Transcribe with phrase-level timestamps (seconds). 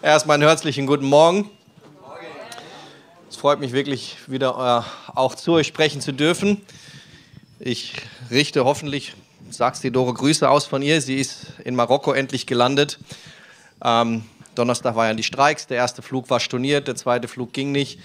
[0.00, 1.50] Erstmal einen herzlichen guten Morgen.
[3.28, 6.64] Es freut mich wirklich, wieder äh, auch zu euch sprechen zu dürfen.
[7.58, 7.94] Ich
[8.30, 9.14] richte hoffentlich,
[9.50, 11.00] sagst die Dore, Grüße aus von ihr.
[11.00, 13.00] Sie ist in Marokko endlich gelandet.
[13.84, 14.22] Ähm,
[14.54, 15.66] Donnerstag waren ja die Streiks.
[15.66, 17.98] Der erste Flug war storniert, der zweite Flug ging nicht.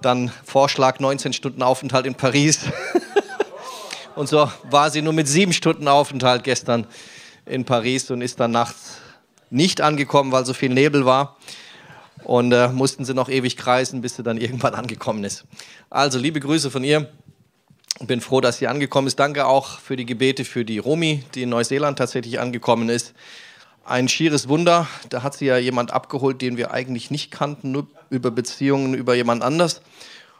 [0.00, 2.60] Dann Vorschlag 19 Stunden Aufenthalt in Paris.
[4.14, 6.86] und so war sie nur mit sieben Stunden Aufenthalt gestern
[7.46, 9.01] in Paris und ist dann nachts
[9.52, 11.36] nicht angekommen, weil so viel Nebel war.
[12.24, 15.44] Und äh, mussten sie noch ewig kreisen, bis sie dann irgendwann angekommen ist.
[15.90, 17.08] Also liebe Grüße von ihr.
[18.00, 19.18] Bin froh, dass sie angekommen ist.
[19.18, 23.12] Danke auch für die Gebete für die Romi, die in Neuseeland tatsächlich angekommen ist.
[23.84, 24.86] Ein schieres Wunder.
[25.10, 29.14] Da hat sie ja jemand abgeholt, den wir eigentlich nicht kannten, nur über Beziehungen über
[29.14, 29.82] jemand anders.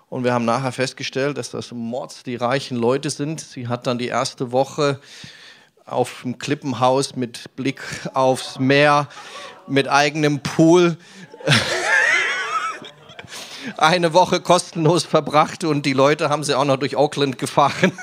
[0.09, 3.41] Und wir haben nachher festgestellt, dass das Mords die reichen Leute sind.
[3.41, 5.01] Sie hat dann die erste Woche
[5.87, 7.83] auf dem Klippenhaus mit Blick
[8.15, 9.09] aufs Meer,
[9.67, 10.97] mit eigenem Pool.
[13.77, 17.93] Eine Woche kostenlos verbracht und die Leute haben sie auch noch durch Auckland gefahren.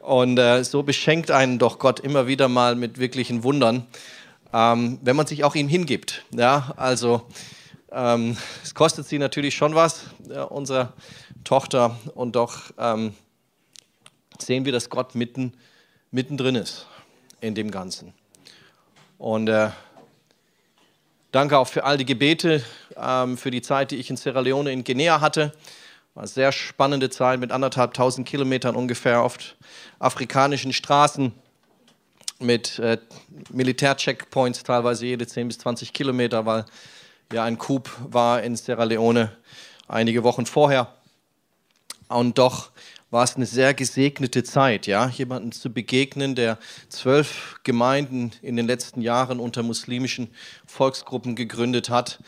[0.00, 3.86] Und äh, so beschenkt einen doch Gott immer wieder mal mit wirklichen Wundern,
[4.52, 6.26] ähm, wenn man sich auch ihm hingibt.
[6.30, 7.22] Ja, also
[7.90, 10.92] ähm, es kostet sie natürlich schon was, ja, unsere
[11.42, 13.14] Tochter, und doch ähm,
[14.38, 15.54] sehen wir, dass Gott mitten
[16.14, 16.86] mittendrin ist
[17.40, 18.14] in dem Ganzen.
[19.18, 19.70] Und äh,
[21.32, 22.62] danke auch für all die Gebete,
[22.96, 25.52] ähm, für die Zeit, die ich in Sierra Leone in Guinea hatte.
[26.14, 29.36] War eine sehr spannende Zeit mit anderthalb tausend Kilometern ungefähr auf
[29.98, 31.32] afrikanischen Straßen
[32.38, 32.98] mit äh,
[33.50, 36.64] Militärcheckpoints, teilweise jede 10 bis 20 Kilometer, weil
[37.32, 39.32] ja ein Coup war in Sierra Leone
[39.88, 40.94] einige Wochen vorher.
[42.06, 42.70] Und doch
[43.14, 48.66] war es eine sehr gesegnete Zeit, ja, jemanden zu begegnen, der zwölf Gemeinden in den
[48.66, 50.30] letzten Jahren unter muslimischen
[50.66, 52.18] Volksgruppen gegründet hat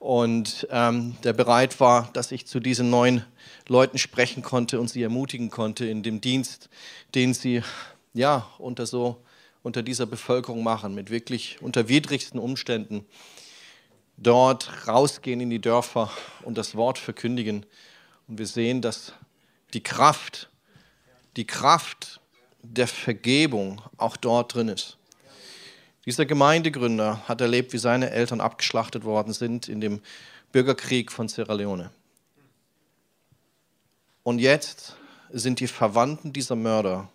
[0.00, 3.24] und ähm, der bereit war, dass ich zu diesen neuen
[3.68, 6.68] Leuten sprechen konnte und sie ermutigen konnte in dem Dienst,
[7.14, 7.62] den sie
[8.12, 9.22] ja unter so
[9.62, 13.06] unter dieser Bevölkerung machen, mit wirklich unter widrigsten Umständen
[14.16, 16.10] dort rausgehen in die Dörfer
[16.42, 17.64] und das Wort verkündigen.
[18.26, 19.12] Und wir sehen, dass
[19.74, 20.48] die Kraft,
[21.36, 22.20] die Kraft
[22.62, 24.96] der Vergebung auch dort drin ist.
[26.06, 30.00] Dieser Gemeindegründer hat erlebt, wie seine Eltern abgeschlachtet worden sind in dem
[30.52, 31.90] Bürgerkrieg von Sierra Leone.
[34.22, 34.96] Und jetzt
[35.30, 37.08] sind die Verwandten dieser Mörder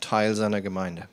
[0.00, 1.08] Teil seiner Gemeinde.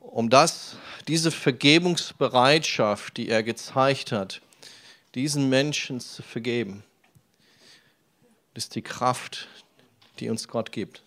[0.00, 0.76] Um das,
[1.08, 4.40] diese Vergebungsbereitschaft, die er gezeigt hat,
[5.16, 6.84] diesen Menschen zu vergeben.
[8.52, 9.48] Ist die Kraft,
[10.18, 11.02] die uns Gott gibt.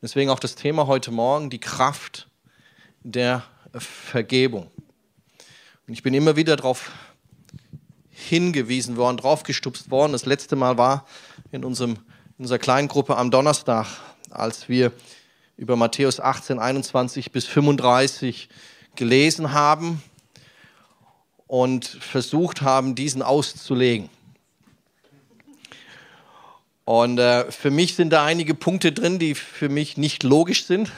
[0.00, 2.28] Deswegen auch das Thema heute Morgen, die Kraft
[3.02, 3.44] der
[3.74, 4.70] Vergebung.
[5.86, 6.90] Und ich bin immer wieder darauf
[8.08, 10.12] hingewiesen worden, draufgestupst worden.
[10.12, 11.06] Das letzte Mal war
[11.50, 11.92] in, unserem,
[12.38, 13.86] in unserer kleinen Gruppe am Donnerstag,
[14.30, 14.92] als wir
[15.58, 18.48] über Matthäus 18, 21 bis 35
[18.94, 20.02] gelesen haben
[21.52, 24.08] und versucht haben, diesen auszulegen.
[26.86, 30.90] Und äh, für mich sind da einige Punkte drin, die für mich nicht logisch sind,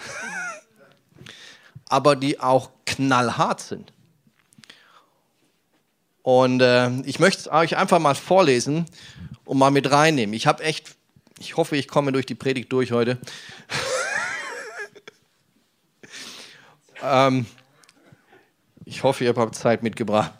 [1.88, 3.92] aber die auch knallhart sind.
[6.22, 8.86] Und äh, ich möchte es euch einfach mal vorlesen
[9.44, 10.34] und mal mit reinnehmen.
[10.34, 10.94] Ich habe echt,
[11.41, 13.19] ich hoffe, ich komme durch die Predigt durch heute.
[17.03, 17.44] ähm,
[18.84, 20.33] ich hoffe, ihr habt Zeit mitgebracht.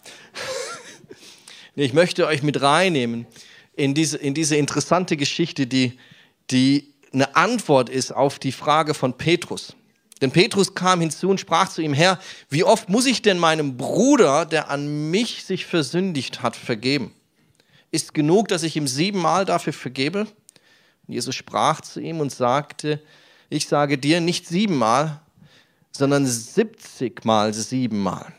[1.75, 3.27] ich möchte euch mit reinnehmen
[3.75, 5.99] in diese, in diese interessante Geschichte, die,
[6.51, 9.75] die eine Antwort ist auf die Frage von Petrus.
[10.21, 12.19] Denn Petrus kam hinzu und sprach zu ihm, Herr,
[12.49, 17.13] wie oft muss ich denn meinem Bruder, der an mich sich versündigt hat, vergeben?
[17.91, 20.21] Ist genug, dass ich ihm siebenmal dafür vergebe?
[21.07, 23.03] Und Jesus sprach zu ihm und sagte,
[23.51, 25.21] ich sage dir nicht siebenmal,
[25.97, 28.33] sondern 70 mal siebenmal.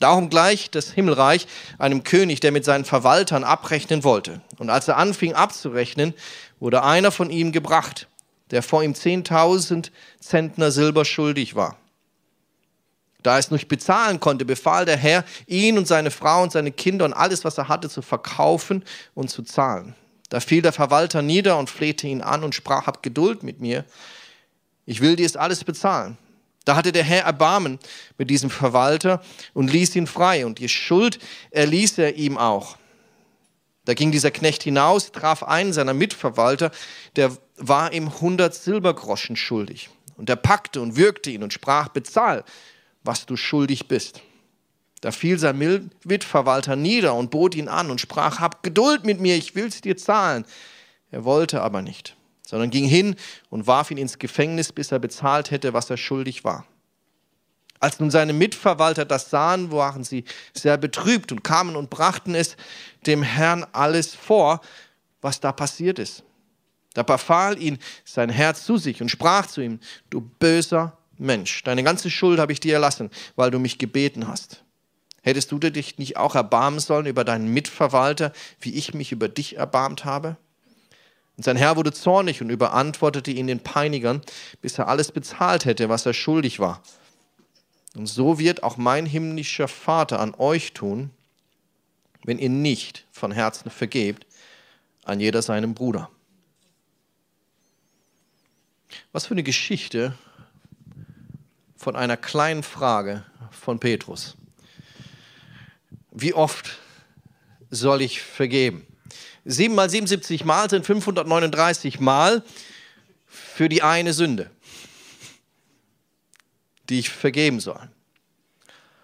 [0.00, 1.46] Darum gleich das Himmelreich
[1.78, 4.40] einem König, der mit seinen Verwaltern abrechnen wollte.
[4.58, 6.14] Und als er anfing abzurechnen,
[6.60, 8.08] wurde einer von ihm gebracht,
[8.50, 9.90] der vor ihm 10.000
[10.20, 11.76] Zentner Silber schuldig war.
[13.24, 16.70] Da er es nicht bezahlen konnte, befahl der Herr, ihn und seine Frau und seine
[16.70, 18.84] Kinder und alles, was er hatte, zu verkaufen
[19.14, 19.96] und zu zahlen.
[20.28, 23.84] Da fiel der Verwalter nieder und flehte ihn an und sprach, hab Geduld mit mir,
[24.86, 26.16] ich will dir es alles bezahlen.
[26.68, 27.78] Da hatte der Herr Erbarmen
[28.18, 29.22] mit diesem Verwalter
[29.54, 30.44] und ließ ihn frei.
[30.44, 31.18] Und die Schuld
[31.50, 32.76] erließ er ihm auch.
[33.86, 36.70] Da ging dieser Knecht hinaus, traf einen seiner Mitverwalter,
[37.16, 39.88] der war ihm 100 Silbergroschen schuldig.
[40.18, 42.44] Und er packte und würgte ihn und sprach, bezahl,
[43.02, 44.20] was du schuldig bist.
[45.00, 49.36] Da fiel sein Mitverwalter nieder und bot ihn an und sprach, hab Geduld mit mir,
[49.36, 50.44] ich will's dir zahlen.
[51.10, 52.14] Er wollte aber nicht,
[52.48, 53.14] sondern ging hin
[53.50, 56.64] und warf ihn ins Gefängnis, bis er bezahlt hätte, was er schuldig war.
[57.78, 60.24] Als nun seine Mitverwalter das sahen, waren sie
[60.54, 62.56] sehr betrübt und kamen und brachten es
[63.06, 64.62] dem Herrn alles vor,
[65.20, 66.24] was da passiert ist.
[66.94, 69.78] Da befahl ihn sein Herz zu sich und sprach zu ihm,
[70.08, 74.64] du böser Mensch, deine ganze Schuld habe ich dir erlassen, weil du mich gebeten hast.
[75.20, 79.56] Hättest du dich nicht auch erbarmen sollen über deinen Mitverwalter, wie ich mich über dich
[79.56, 80.38] erbarmt habe?
[81.38, 84.22] Und sein Herr wurde zornig und überantwortete ihn den Peinigern,
[84.60, 86.82] bis er alles bezahlt hätte, was er schuldig war.
[87.94, 91.10] Und so wird auch mein himmlischer Vater an euch tun,
[92.24, 94.26] wenn ihr nicht von Herzen vergebt
[95.04, 96.10] an jeder seinem Bruder.
[99.12, 100.18] Was für eine Geschichte
[101.76, 104.36] von einer kleinen Frage von Petrus.
[106.10, 106.78] Wie oft
[107.70, 108.87] soll ich vergeben?
[109.50, 112.44] 7 mal 77 Mal sind 539 Mal
[113.26, 114.50] für die eine Sünde
[116.88, 117.88] die ich vergeben soll.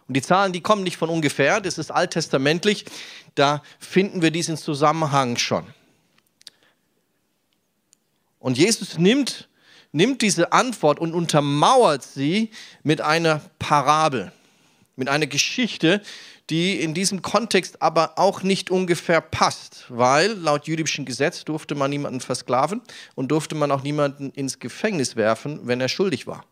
[0.06, 2.85] Und die Zahlen, die kommen nicht von ungefähr, das ist alttestamentlich,
[3.35, 5.67] da finden wir diesen Zusammenhang schon.
[8.38, 9.49] Und Jesus nimmt,
[9.93, 12.50] nimmt diese Antwort und untermauert sie
[12.82, 14.32] mit einer Parabel,
[14.96, 16.02] mit einer Geschichte,
[16.50, 21.91] die in diesem Kontext aber auch nicht ungefähr passt, weil laut jüdischem Gesetz durfte man
[21.91, 22.82] niemanden versklaven
[23.14, 26.44] und durfte man auch niemanden ins Gefängnis werfen, wenn er schuldig war.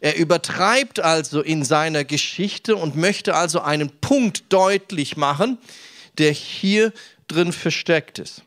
[0.00, 5.58] Er übertreibt also in seiner Geschichte und möchte also einen Punkt deutlich machen,
[6.18, 6.92] der hier
[7.28, 8.42] drin versteckt ist.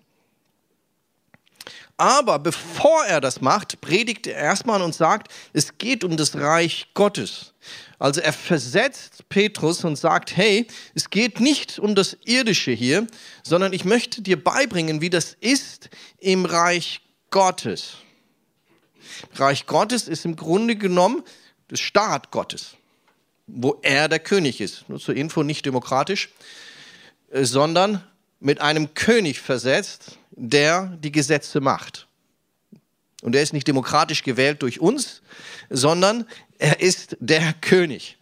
[1.97, 6.87] Aber bevor er das macht, predigt er erstmal und sagt, es geht um das Reich
[6.93, 7.53] Gottes.
[7.99, 13.07] Also er versetzt Petrus und sagt, hey, es geht nicht um das Irdische hier,
[13.43, 15.89] sondern ich möchte dir beibringen, wie das ist
[16.19, 17.01] im Reich
[17.31, 17.97] Gottes.
[19.35, 21.23] Reich Gottes ist im Grunde genommen
[21.71, 22.75] des Staat Gottes,
[23.47, 24.89] wo er der König ist.
[24.89, 26.29] Nur zur Info, nicht demokratisch,
[27.31, 28.03] äh, sondern
[28.39, 32.07] mit einem König versetzt, der die Gesetze macht.
[33.21, 35.21] Und er ist nicht demokratisch gewählt durch uns,
[35.69, 36.25] sondern
[36.59, 38.17] er ist der König.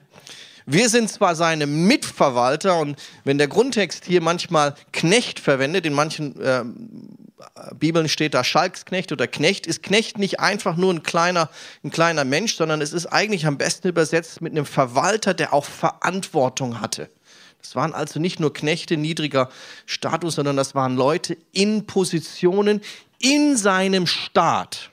[0.65, 6.39] Wir sind zwar seine Mitverwalter und wenn der Grundtext hier manchmal Knecht verwendet, in manchen
[6.39, 6.63] äh,
[7.75, 11.49] Bibeln steht da Schalksknecht oder Knecht, ist Knecht nicht einfach nur ein kleiner,
[11.83, 15.65] ein kleiner Mensch, sondern es ist eigentlich am besten übersetzt mit einem Verwalter, der auch
[15.65, 17.09] Verantwortung hatte.
[17.63, 19.49] Das waren also nicht nur Knechte niedriger
[19.87, 22.81] Status, sondern das waren Leute in Positionen
[23.19, 24.91] in seinem Staat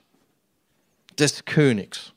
[1.18, 2.12] des Königs.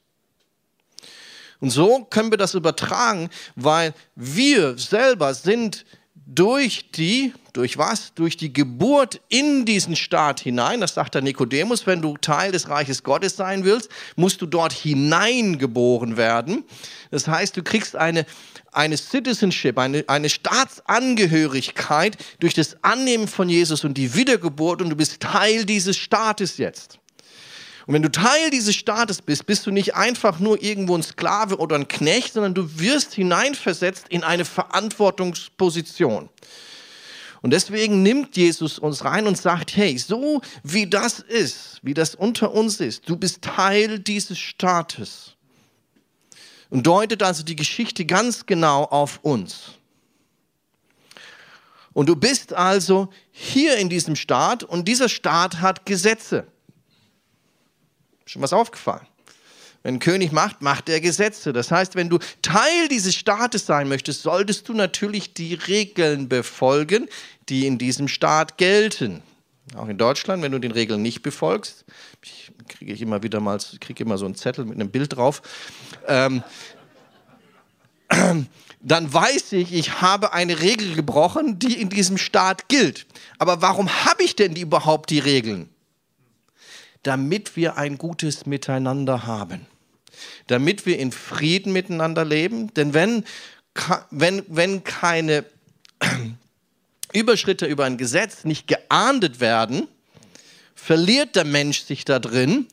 [1.59, 8.13] Und so können wir das übertragen, weil wir selber sind durch die, durch was?
[8.13, 12.69] Durch die Geburt in diesen Staat hinein, das sagt der Nikodemus, wenn du Teil des
[12.69, 16.63] Reiches Gottes sein willst, musst du dort hineingeboren werden.
[17.11, 18.25] Das heißt, du kriegst eine,
[18.71, 24.95] eine Citizenship, eine, eine Staatsangehörigkeit durch das Annehmen von Jesus und die Wiedergeburt und du
[24.95, 26.99] bist Teil dieses Staates jetzt.
[27.85, 31.57] Und wenn du Teil dieses Staates bist, bist du nicht einfach nur irgendwo ein Sklave
[31.57, 36.29] oder ein Knecht, sondern du wirst hineinversetzt in eine Verantwortungsposition.
[37.41, 42.15] Und deswegen nimmt Jesus uns rein und sagt, hey, so wie das ist, wie das
[42.15, 45.35] unter uns ist, du bist Teil dieses Staates.
[46.69, 49.73] Und deutet also die Geschichte ganz genau auf uns.
[51.91, 56.47] Und du bist also hier in diesem Staat und dieser Staat hat Gesetze.
[58.25, 59.05] Schon was aufgefallen?
[59.83, 61.51] Wenn ein König macht, macht er Gesetze.
[61.51, 67.09] Das heißt, wenn du Teil dieses Staates sein möchtest, solltest du natürlich die Regeln befolgen,
[67.49, 69.21] die in diesem Staat gelten.
[69.75, 71.83] Auch in Deutschland, wenn du den Regeln nicht befolgst,
[72.67, 75.41] kriege ich immer wieder mal, kriege immer so einen Zettel mit einem Bild drauf.
[76.07, 76.43] Ähm,
[78.81, 83.05] dann weiß ich, ich habe eine Regel gebrochen, die in diesem Staat gilt.
[83.37, 85.72] Aber warum habe ich denn die überhaupt die Regeln?
[87.03, 89.67] Damit wir ein gutes Miteinander haben,
[90.47, 92.73] damit wir in Frieden miteinander leben.
[92.73, 93.25] Denn wenn,
[94.09, 95.45] wenn, wenn keine
[97.13, 99.87] Überschritte über ein Gesetz nicht geahndet werden,
[100.75, 102.67] verliert der Mensch sich da drin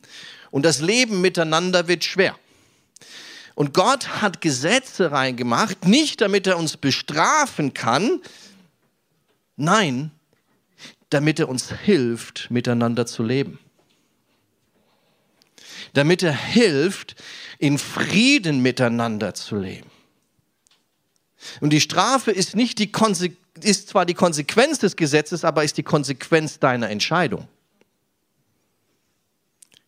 [0.49, 2.35] und das Leben miteinander wird schwer.
[3.53, 8.21] Und Gott hat Gesetze reingemacht, nicht damit er uns bestrafen kann,
[9.57, 10.11] nein,
[11.09, 13.59] damit er uns hilft, miteinander zu leben
[15.93, 17.15] damit er hilft,
[17.59, 19.89] in Frieden miteinander zu leben.
[21.59, 22.91] Und die Strafe ist, nicht die
[23.61, 27.47] ist zwar die Konsequenz des Gesetzes, aber ist die Konsequenz deiner Entscheidung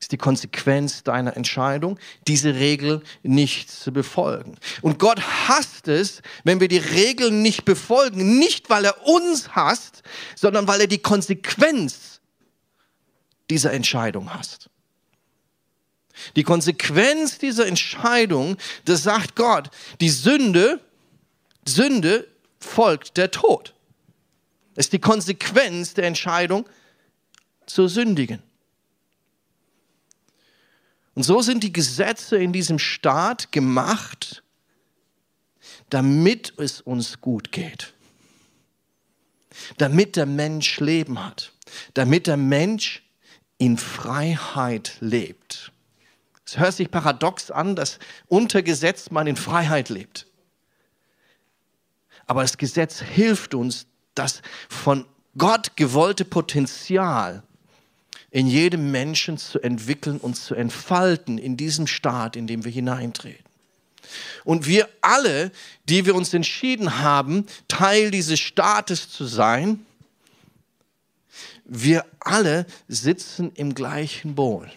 [0.04, 4.58] ist die Konsequenz deiner Entscheidung, diese Regel nicht zu befolgen.
[4.82, 10.04] Und Gott hasst es, wenn wir die Regeln nicht befolgen, nicht weil er uns hasst,
[10.36, 12.20] sondern weil er die Konsequenz
[13.50, 14.70] dieser Entscheidung hasst.
[16.36, 20.80] Die Konsequenz dieser Entscheidung, das sagt Gott, die Sünde,
[21.68, 22.28] Sünde
[22.60, 23.74] folgt der Tod.
[24.76, 26.68] Das ist die Konsequenz der Entscheidung
[27.66, 28.42] zu sündigen.
[31.16, 34.44] Und so sind die Gesetze in diesem Staat gemacht,
[35.90, 37.94] damit es uns gut geht.
[39.78, 41.52] Damit der Mensch Leben hat.
[41.94, 43.04] Damit der Mensch
[43.60, 45.73] in Freiheit lebt.
[46.46, 50.28] Es hört sich paradox an, dass unter Gesetz man in Freiheit lebt.
[52.26, 53.86] Aber das Gesetz hilft uns,
[54.16, 55.06] das von
[55.38, 57.44] Gott gewollte Potenzial
[58.30, 63.44] in jedem Menschen zu entwickeln und zu entfalten in diesem Staat, in dem wir hineintreten.
[64.44, 65.52] Und wir alle,
[65.88, 69.86] die wir uns entschieden haben, Teil dieses Staates zu sein,
[71.66, 74.70] wir alle sitzen im gleichen Boot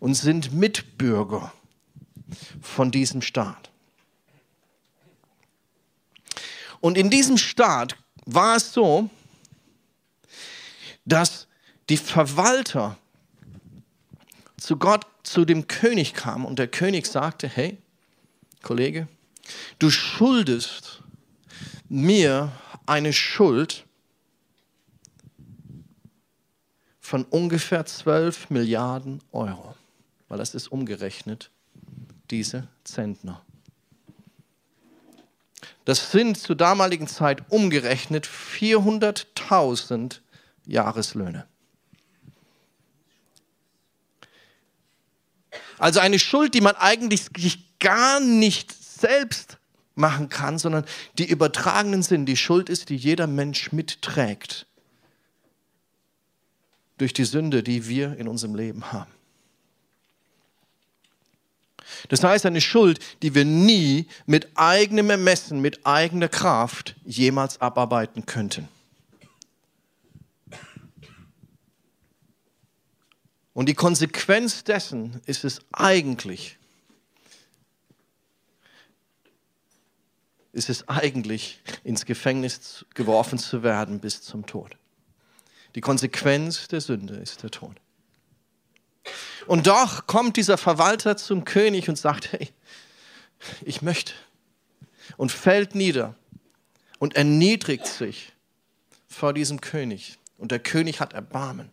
[0.00, 1.52] und sind Mitbürger
[2.60, 3.70] von diesem Staat.
[6.80, 9.10] Und in diesem Staat war es so,
[11.04, 11.48] dass
[11.88, 12.98] die Verwalter
[14.56, 17.78] zu Gott, zu dem König kamen und der König sagte, hey,
[18.62, 19.08] Kollege,
[19.78, 21.02] du schuldest
[21.88, 22.52] mir
[22.86, 23.84] eine Schuld
[27.00, 29.74] von ungefähr 12 Milliarden Euro,
[30.28, 31.50] weil das ist umgerechnet
[32.30, 33.42] diese Zentner.
[35.84, 40.20] Das sind zur damaligen Zeit umgerechnet 400.000
[40.66, 41.46] Jahreslöhne.
[45.78, 49.58] Also eine Schuld, die man eigentlich gar nicht selbst
[49.94, 50.84] machen kann, sondern
[51.16, 52.26] die übertragenen sind.
[52.26, 54.66] Die Schuld ist, die jeder Mensch mitträgt
[56.98, 59.12] durch die Sünde, die wir in unserem Leben haben.
[62.08, 68.26] Das heißt, eine Schuld, die wir nie mit eigenem Ermessen, mit eigener Kraft jemals abarbeiten
[68.26, 68.68] könnten.
[73.58, 76.58] Und die Konsequenz dessen ist es eigentlich,
[80.52, 84.76] ist es eigentlich, ins Gefängnis geworfen zu werden bis zum Tod.
[85.74, 87.80] Die Konsequenz der Sünde ist der Tod.
[89.48, 92.50] Und doch kommt dieser Verwalter zum König und sagt, hey,
[93.62, 94.12] ich möchte.
[95.16, 96.14] Und fällt nieder
[96.98, 98.32] und erniedrigt sich
[99.08, 100.18] vor diesem König.
[100.36, 101.70] Und der König hat Erbarmen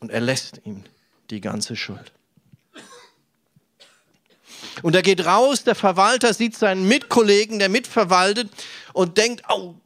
[0.00, 0.82] und er lässt ihm
[1.30, 2.10] die ganze Schuld.
[4.82, 8.50] Und er geht raus, der Verwalter sieht seinen Mitkollegen, der mitverwaltet
[8.94, 9.76] und denkt, oh,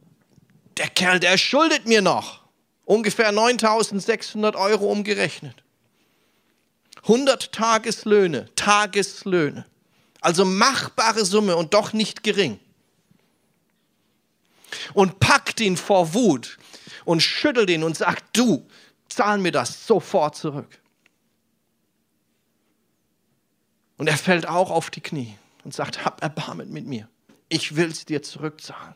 [0.79, 2.41] der Kerl, der schuldet mir noch
[2.87, 5.66] ungefähr 9600 Euro umgerechnet.
[7.03, 9.67] 100 Tageslöhne, Tageslöhne.
[10.21, 12.59] Also machbare Summe und doch nicht gering.
[14.95, 16.59] Und packt ihn vor Wut
[17.05, 18.67] und schüttelt ihn und sagt, du,
[19.09, 20.81] zahl mir das sofort zurück.
[23.99, 27.09] Und er fällt auch auf die Knie und sagt, hab Erbarmen mit mir.
[27.49, 28.95] Ich will es dir zurückzahlen.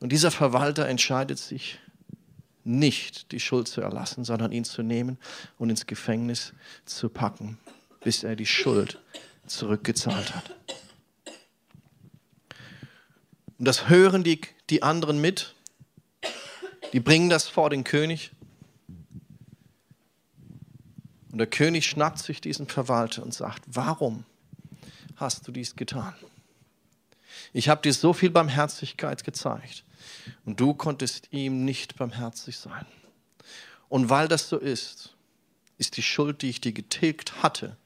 [0.00, 1.78] Und dieser Verwalter entscheidet sich
[2.64, 5.18] nicht, die Schuld zu erlassen, sondern ihn zu nehmen
[5.58, 6.52] und ins Gefängnis
[6.84, 7.58] zu packen,
[8.02, 9.00] bis er die Schuld
[9.46, 10.56] zurückgezahlt hat.
[13.58, 14.40] Und das hören die,
[14.70, 15.54] die anderen mit
[16.94, 18.30] die bringen das vor den König.
[21.32, 24.24] Und der König schnappt sich diesen Verwalter und sagt, warum
[25.16, 26.14] hast du dies getan?
[27.52, 29.82] Ich habe dir so viel Barmherzigkeit gezeigt
[30.44, 32.86] und du konntest ihm nicht barmherzig sein.
[33.88, 35.14] Und weil das so ist,
[35.78, 37.76] ist die Schuld, die ich dir getilgt hatte,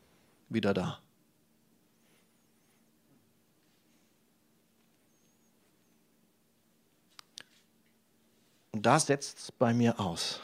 [0.48, 1.00] wieder da.
[8.78, 10.40] Und da setzt es bei mir aus.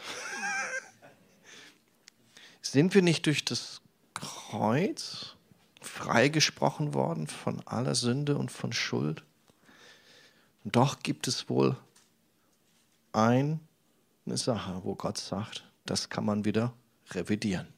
[2.63, 3.81] Sind wir nicht durch das
[4.13, 5.37] Kreuz
[5.81, 9.23] freigesprochen worden von aller Sünde und von Schuld?
[10.65, 11.77] Und doch gibt es wohl
[13.13, 13.61] ein
[14.27, 16.73] eine Sache, wo Gott sagt, das kann man wieder
[17.11, 17.69] revidieren.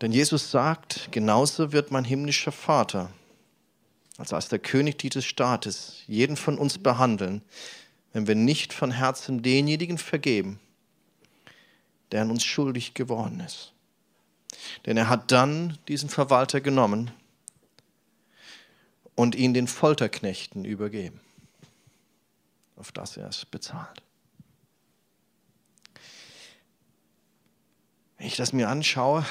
[0.00, 3.10] Denn Jesus sagt, genauso wird mein himmlischer Vater,
[4.18, 7.42] also als der König dieses Staates, jeden von uns behandeln,
[8.12, 10.58] wenn wir nicht von Herzen denjenigen vergeben,
[12.10, 13.72] der an uns schuldig geworden ist.
[14.86, 17.12] Denn er hat dann diesen Verwalter genommen
[19.14, 21.20] und ihn den Folterknechten übergeben,
[22.76, 24.02] auf das er es bezahlt.
[28.16, 29.26] Wenn ich das mir anschaue,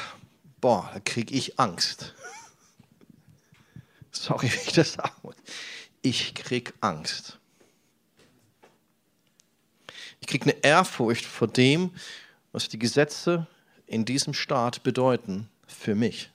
[0.60, 2.14] boah, da kriege ich Angst.
[4.12, 5.36] Sorry, wie ich das sagen muss.
[6.02, 7.40] Ich kriege Angst.
[10.20, 11.94] Ich kriege eine Ehrfurcht vor dem,
[12.52, 13.48] was die Gesetze
[13.88, 16.32] in diesem Staat bedeuten für mich.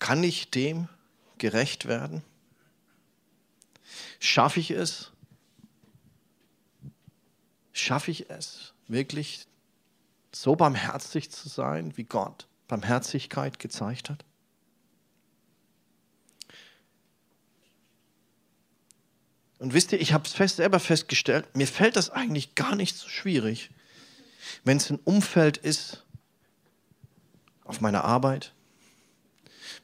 [0.00, 0.88] Kann ich dem
[1.38, 2.22] gerecht werden?
[4.18, 5.12] Schaffe ich es?
[7.72, 9.46] Schaffe ich es, wirklich
[10.32, 14.24] so barmherzig zu sein, wie Gott Barmherzigkeit gezeigt hat?
[19.58, 22.96] Und wisst ihr, ich habe es fest, selber festgestellt, mir fällt das eigentlich gar nicht
[22.96, 23.70] so schwierig,
[24.64, 26.04] wenn es ein Umfeld ist,
[27.64, 28.54] auf meiner Arbeit,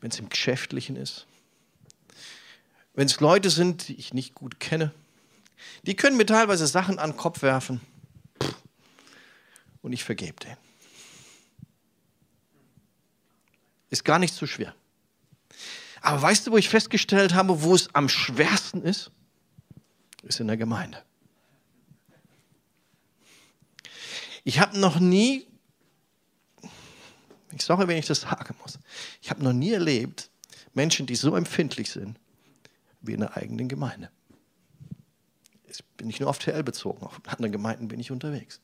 [0.01, 1.27] wenn es im Geschäftlichen ist,
[2.95, 4.93] wenn es Leute sind, die ich nicht gut kenne,
[5.85, 7.81] die können mir teilweise Sachen an den Kopf werfen
[9.83, 10.57] und ich vergebe denen.
[13.91, 14.75] Ist gar nicht so schwer.
[16.01, 19.11] Aber weißt du, wo ich festgestellt habe, wo es am schwersten ist?
[20.27, 21.03] ist in der Gemeinde.
[24.45, 25.47] Ich habe noch nie,
[27.53, 28.79] ich sage, wenn ich das sagen muss,
[29.23, 30.31] ich habe noch nie erlebt,
[30.75, 32.19] Menschen, die so empfindlich sind
[33.01, 34.11] wie in der eigenen Gemeinde.
[35.67, 38.61] Jetzt bin ich nur auf TL bezogen, auf anderen Gemeinden bin ich unterwegs.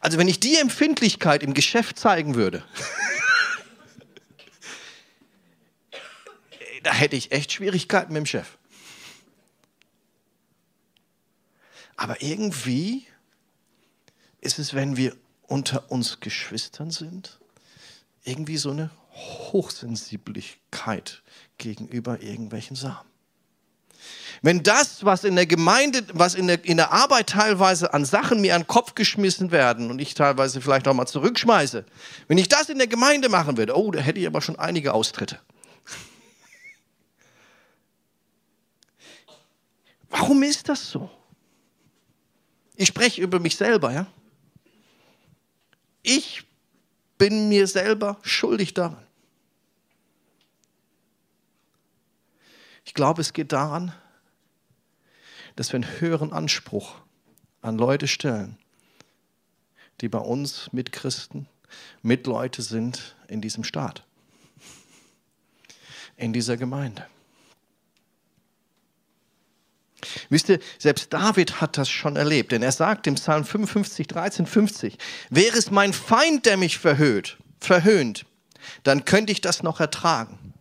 [0.00, 2.62] Also wenn ich die Empfindlichkeit im Geschäft zeigen würde,
[6.82, 8.56] da hätte ich echt Schwierigkeiten mit dem Chef.
[11.96, 13.06] Aber irgendwie
[14.40, 17.39] ist es, wenn wir unter uns Geschwistern sind,
[18.24, 21.22] irgendwie so eine Hochsensibilität
[21.58, 23.10] gegenüber irgendwelchen Samen.
[24.42, 28.40] Wenn das, was in der Gemeinde, was in der, in der Arbeit teilweise an Sachen
[28.40, 31.84] mir an den Kopf geschmissen werden und ich teilweise vielleicht auch mal zurückschmeiße,
[32.26, 34.94] wenn ich das in der Gemeinde machen würde, oh, da hätte ich aber schon einige
[34.94, 35.38] Austritte.
[40.08, 41.10] Warum ist das so?
[42.76, 44.06] Ich spreche über mich selber, ja.
[46.02, 46.44] Ich
[47.20, 49.06] bin mir selber schuldig daran.
[52.86, 53.92] Ich glaube, es geht daran,
[55.54, 56.94] dass wir einen höheren Anspruch
[57.60, 58.56] an Leute stellen,
[60.00, 61.46] die bei uns Mitchristen,
[62.00, 64.02] Mitleute sind in diesem Staat,
[66.16, 67.06] in dieser Gemeinde.
[70.28, 74.46] Wisst ihr, selbst David hat das schon erlebt, denn er sagt im Psalm 55, 13,
[74.46, 74.98] 50,
[75.30, 78.26] wäre es mein Feind, der mich verhöhnt, verhöhnt,
[78.82, 80.54] dann könnte ich das noch ertragen.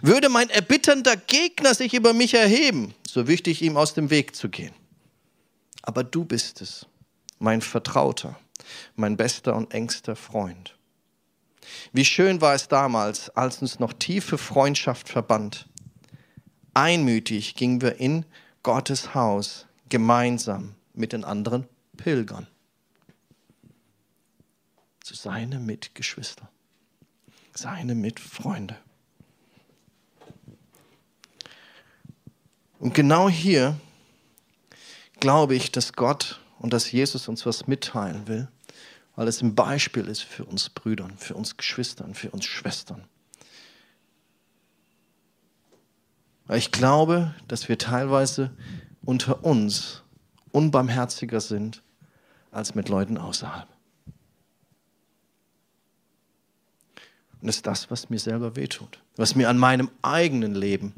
[0.00, 4.34] Würde mein erbitternder Gegner sich über mich erheben, so wüchte ich ihm aus dem Weg
[4.34, 4.74] zu gehen.
[5.82, 6.86] Aber du bist es,
[7.38, 8.38] mein Vertrauter,
[8.96, 10.76] mein bester und engster Freund.
[11.92, 15.68] Wie schön war es damals, als uns noch tiefe Freundschaft verband.
[16.74, 18.24] Einmütig gingen wir in
[18.62, 21.66] Gottes Haus gemeinsam mit den anderen
[21.96, 22.46] Pilgern.
[25.00, 26.48] Zu seine Mitgeschwister,
[27.54, 28.76] seine Mitfreunde.
[32.78, 33.78] Und genau hier
[35.20, 38.48] glaube ich, dass Gott und dass Jesus uns was mitteilen will,
[39.16, 43.04] weil es ein Beispiel ist für uns Brüdern, für uns Geschwistern, für uns Schwestern.
[46.37, 48.50] Weil ich glaube, dass wir teilweise
[49.04, 50.02] unter uns
[50.50, 51.82] unbarmherziger sind
[52.50, 53.68] als mit Leuten außerhalb.
[57.40, 60.94] Und das ist das, was mir selber wehtut, was mir an meinem eigenen Leben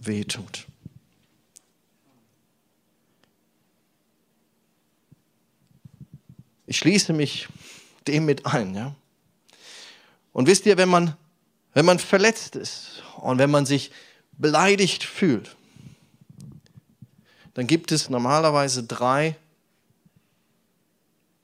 [0.00, 0.66] wehtut.
[6.66, 7.48] Ich schließe mich
[8.06, 8.74] dem mit ein.
[8.74, 8.94] Ja?
[10.32, 11.16] Und wisst ihr, wenn man,
[11.72, 13.90] wenn man verletzt ist und wenn man sich
[14.38, 15.56] beleidigt fühlt,
[17.54, 19.36] dann gibt es normalerweise drei,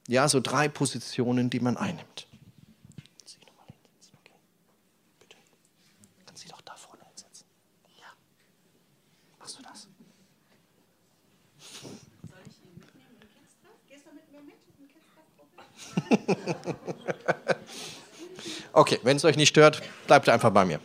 [0.07, 2.28] ja, so drei Positionen, die man einnimmt.
[18.72, 20.80] Okay, wenn es euch nicht stört, bleibt einfach bei mir.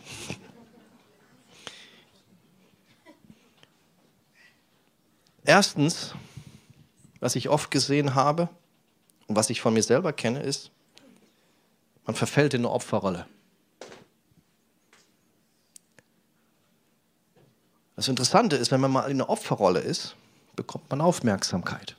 [5.44, 6.14] Erstens,
[7.20, 8.48] was ich oft gesehen habe
[9.26, 10.70] und was ich von mir selber kenne, ist,
[12.04, 13.26] man verfällt in eine Opferrolle.
[17.96, 20.16] Das Interessante ist, wenn man mal in einer Opferrolle ist,
[20.56, 21.96] bekommt man Aufmerksamkeit.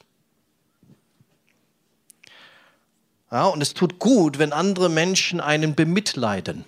[3.31, 6.65] Ja, und es tut gut, wenn andere Menschen einen bemitleiden.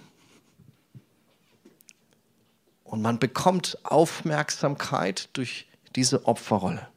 [2.83, 6.87] Und man bekommt Aufmerksamkeit durch diese Opferrolle.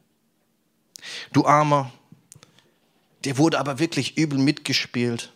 [1.33, 1.93] Du Armer,
[3.25, 5.33] dir wurde aber wirklich übel mitgespielt.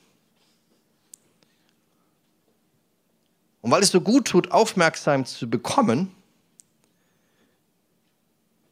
[3.61, 6.15] Und weil es so gut tut, aufmerksam zu bekommen,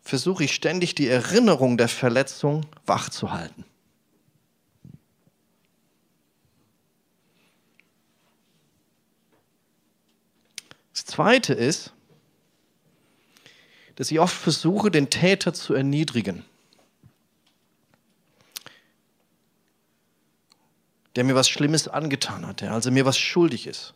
[0.03, 3.65] versuche ich ständig die Erinnerung der Verletzung wachzuhalten.
[10.95, 11.93] Das Zweite ist,
[13.99, 16.45] dass ich oft versuche, den Täter zu erniedrigen.
[21.17, 23.95] Der mir was Schlimmes angetan hat, der also mir was schuldig ist.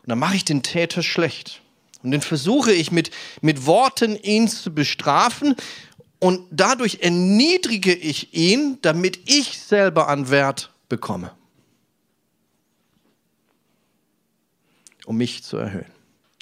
[0.00, 1.60] Und dann mache ich den Täter schlecht.
[2.02, 3.10] Und dann versuche ich mit,
[3.42, 5.56] mit Worten ihn zu bestrafen
[6.18, 11.32] und dadurch erniedrige ich ihn, damit ich selber an Wert bekomme.
[15.04, 15.92] Um mich zu erhöhen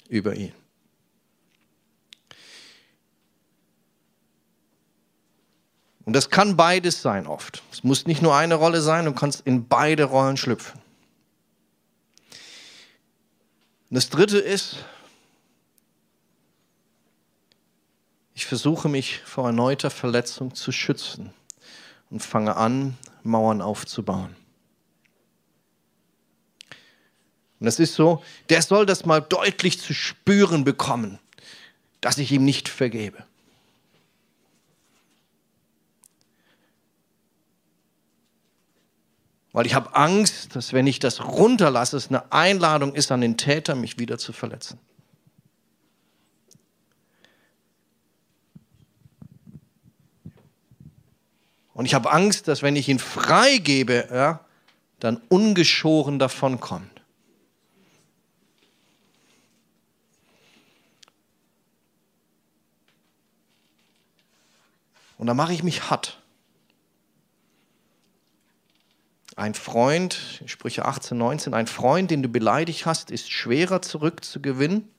[0.07, 0.53] über ihn.
[6.09, 7.61] Und das kann beides sein oft.
[7.71, 10.81] Es muss nicht nur eine Rolle sein, du kannst in beide Rollen schlüpfen.
[13.91, 14.77] Und das dritte ist,
[18.33, 21.31] Ich versuche mich vor erneuter Verletzung zu schützen
[22.09, 24.35] und fange an, Mauern aufzubauen.
[27.59, 31.19] Und es ist so, der soll das mal deutlich zu spüren bekommen,
[32.01, 33.28] dass ich ihm nicht vergebe.
[39.51, 43.37] Weil ich habe Angst, dass wenn ich das runterlasse, es eine Einladung ist an den
[43.37, 44.79] Täter, mich wieder zu verletzen.
[51.73, 54.45] Und ich habe Angst, dass wenn ich ihn freigebe, ja,
[54.99, 57.01] dann ungeschoren davonkommt.
[65.17, 66.21] Und da mache ich mich hart.
[69.39, 74.89] Ein Freund, Sprüche 18, 19, ein Freund, den du beleidigt hast, ist schwerer zurückzugewinnen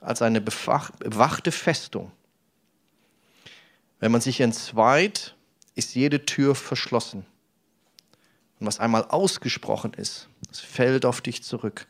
[0.00, 2.10] als eine bewachte Festung.
[4.00, 5.36] Wenn man sich entzweit,
[5.76, 7.24] ist jede Tür verschlossen.
[8.58, 11.86] Und was einmal ausgesprochen ist, das fällt auf dich zurück.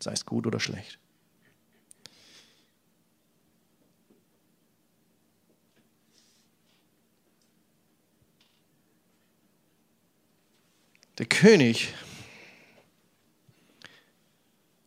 [0.00, 0.98] Sei es gut oder schlecht.
[11.18, 11.92] Der König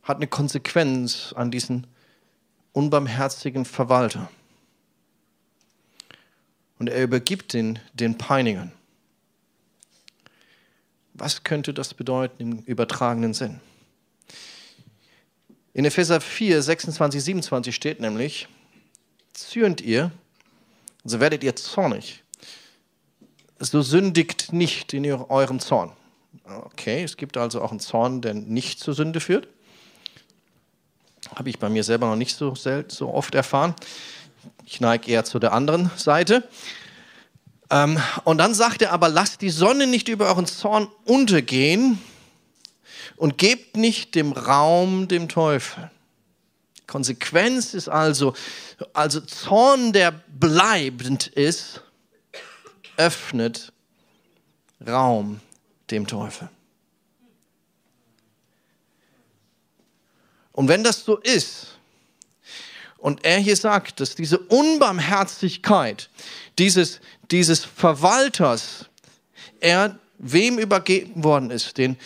[0.02, 1.86] hat eine Konsequenz an diesen
[2.72, 4.30] unbarmherzigen Verwalter
[6.78, 8.72] und er übergibt ihn den Peinigern.
[11.14, 13.60] Was könnte das bedeuten im übertragenen Sinn?
[15.72, 18.48] In Epheser 4, 26, 27 steht nämlich,
[19.32, 20.10] zürnt ihr,
[21.04, 22.22] so werdet ihr zornig.
[23.58, 25.92] So sündigt nicht in eurem Zorn.
[26.48, 29.48] Okay, es gibt also auch einen Zorn, der nicht zur Sünde führt.
[31.34, 33.74] Habe ich bei mir selber noch nicht so, so oft erfahren.
[34.64, 36.48] Ich neige eher zu der anderen Seite.
[37.68, 41.98] Ähm, und dann sagt er aber, lasst die Sonne nicht über euren Zorn untergehen
[43.16, 45.90] und gebt nicht dem Raum dem Teufel.
[46.86, 48.34] Konsequenz ist also,
[48.92, 51.82] also Zorn, der bleibend ist,
[52.96, 53.72] öffnet
[54.86, 55.40] Raum
[55.90, 56.48] dem Teufel.
[60.52, 61.76] Und wenn das so ist,
[62.98, 66.08] und er hier sagt, dass diese Unbarmherzigkeit
[66.58, 68.86] dieses, dieses Verwalters,
[69.60, 71.98] er wem übergeben worden ist, den,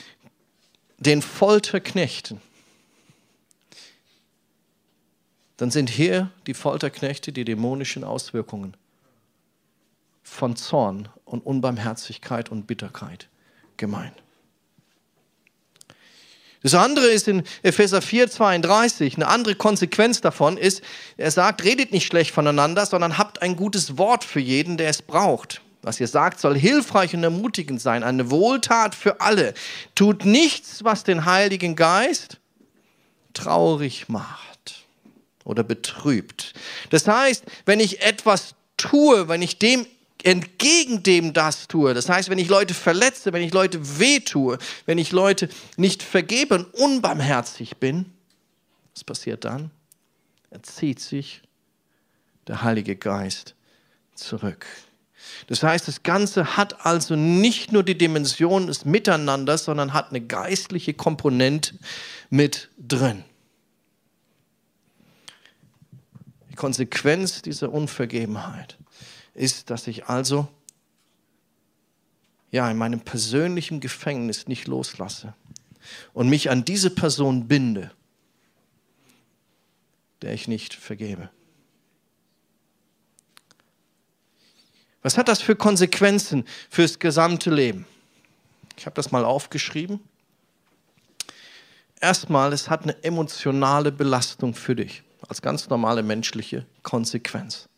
[0.98, 2.42] den Folterknechten,
[5.56, 8.76] dann sind hier die Folterknechte die dämonischen Auswirkungen
[10.22, 13.28] von Zorn und Unbarmherzigkeit und Bitterkeit
[13.80, 14.14] gemeint.
[16.62, 20.82] Das andere ist in Epheser 4, 32, eine andere Konsequenz davon ist,
[21.16, 25.00] er sagt, redet nicht schlecht voneinander, sondern habt ein gutes Wort für jeden, der es
[25.00, 25.62] braucht.
[25.82, 29.54] Was ihr sagt, soll hilfreich und ermutigend sein, eine Wohltat für alle.
[29.94, 32.38] Tut nichts, was den Heiligen Geist
[33.32, 34.84] traurig macht
[35.44, 36.52] oder betrübt.
[36.90, 39.86] Das heißt, wenn ich etwas tue, wenn ich dem
[40.24, 44.98] entgegen dem das tue, das heißt, wenn ich Leute verletze, wenn ich Leute wehtue, wenn
[44.98, 48.06] ich Leute nicht vergebe und unbarmherzig bin,
[48.94, 49.70] was passiert dann?
[50.50, 51.42] Er zieht sich
[52.46, 53.54] der Heilige Geist
[54.14, 54.66] zurück.
[55.46, 60.20] Das heißt, das Ganze hat also nicht nur die Dimension des Miteinanders, sondern hat eine
[60.20, 61.74] geistliche Komponente
[62.30, 63.24] mit drin.
[66.50, 68.78] Die Konsequenz dieser Unvergebenheit
[69.40, 70.46] ist, dass ich also
[72.50, 75.34] ja in meinem persönlichen Gefängnis nicht loslasse
[76.12, 77.90] und mich an diese Person binde,
[80.20, 81.30] der ich nicht vergebe.
[85.02, 87.86] Was hat das für Konsequenzen fürs gesamte Leben?
[88.76, 90.00] Ich habe das mal aufgeschrieben.
[91.98, 97.70] Erstmal, es hat eine emotionale Belastung für dich, als ganz normale menschliche Konsequenz.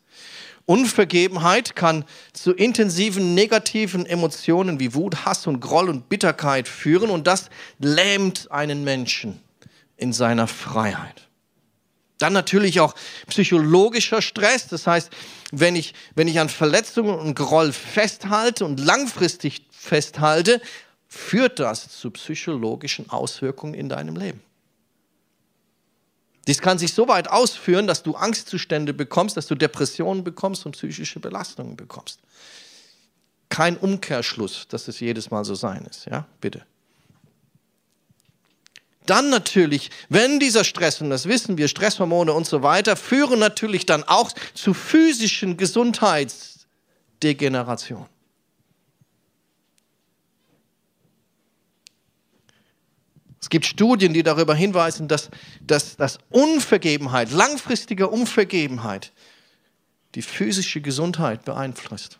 [0.65, 7.27] Unvergebenheit kann zu intensiven negativen Emotionen wie Wut, Hass und Groll und Bitterkeit führen und
[7.27, 7.49] das
[7.79, 9.41] lähmt einen Menschen
[9.97, 11.27] in seiner Freiheit.
[12.17, 12.95] Dann natürlich auch
[13.27, 15.09] psychologischer Stress, das heißt,
[15.51, 20.61] wenn ich, wenn ich an Verletzungen und Groll festhalte und langfristig festhalte,
[21.09, 24.41] führt das zu psychologischen Auswirkungen in deinem Leben.
[26.47, 30.73] Dies kann sich so weit ausführen, dass du Angstzustände bekommst, dass du Depressionen bekommst und
[30.73, 32.19] psychische Belastungen bekommst.
[33.49, 36.05] Kein Umkehrschluss, dass es jedes Mal so sein ist.
[36.05, 36.65] Ja, bitte.
[39.05, 43.85] Dann natürlich, wenn dieser Stress, und das wissen wir, Stresshormone und so weiter, führen natürlich
[43.85, 48.05] dann auch zu physischen Gesundheitsdegeneration.
[53.43, 55.29] Es gibt Studien, die darüber hinweisen, dass,
[55.67, 59.11] dass, dass Unvergebenheit, langfristige Unvergebenheit,
[60.15, 62.19] die physische Gesundheit beeinflusst.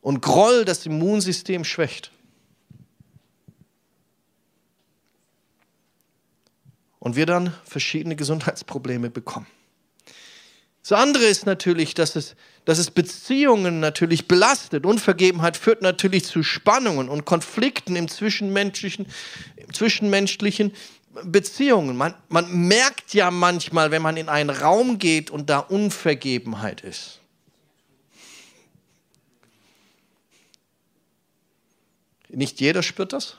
[0.00, 2.10] Und Groll das Immunsystem schwächt.
[6.98, 9.46] Und wir dann verschiedene Gesundheitsprobleme bekommen.
[10.82, 14.84] Das andere ist natürlich, dass es, dass es Beziehungen natürlich belastet.
[14.84, 19.06] Unvergebenheit führt natürlich zu Spannungen und Konflikten im zwischenmenschlichen,
[19.56, 20.72] im zwischenmenschlichen
[21.24, 21.96] Beziehungen.
[21.96, 27.20] Man, man merkt ja manchmal, wenn man in einen Raum geht und da Unvergebenheit ist.
[32.28, 33.36] Nicht jeder spürt das.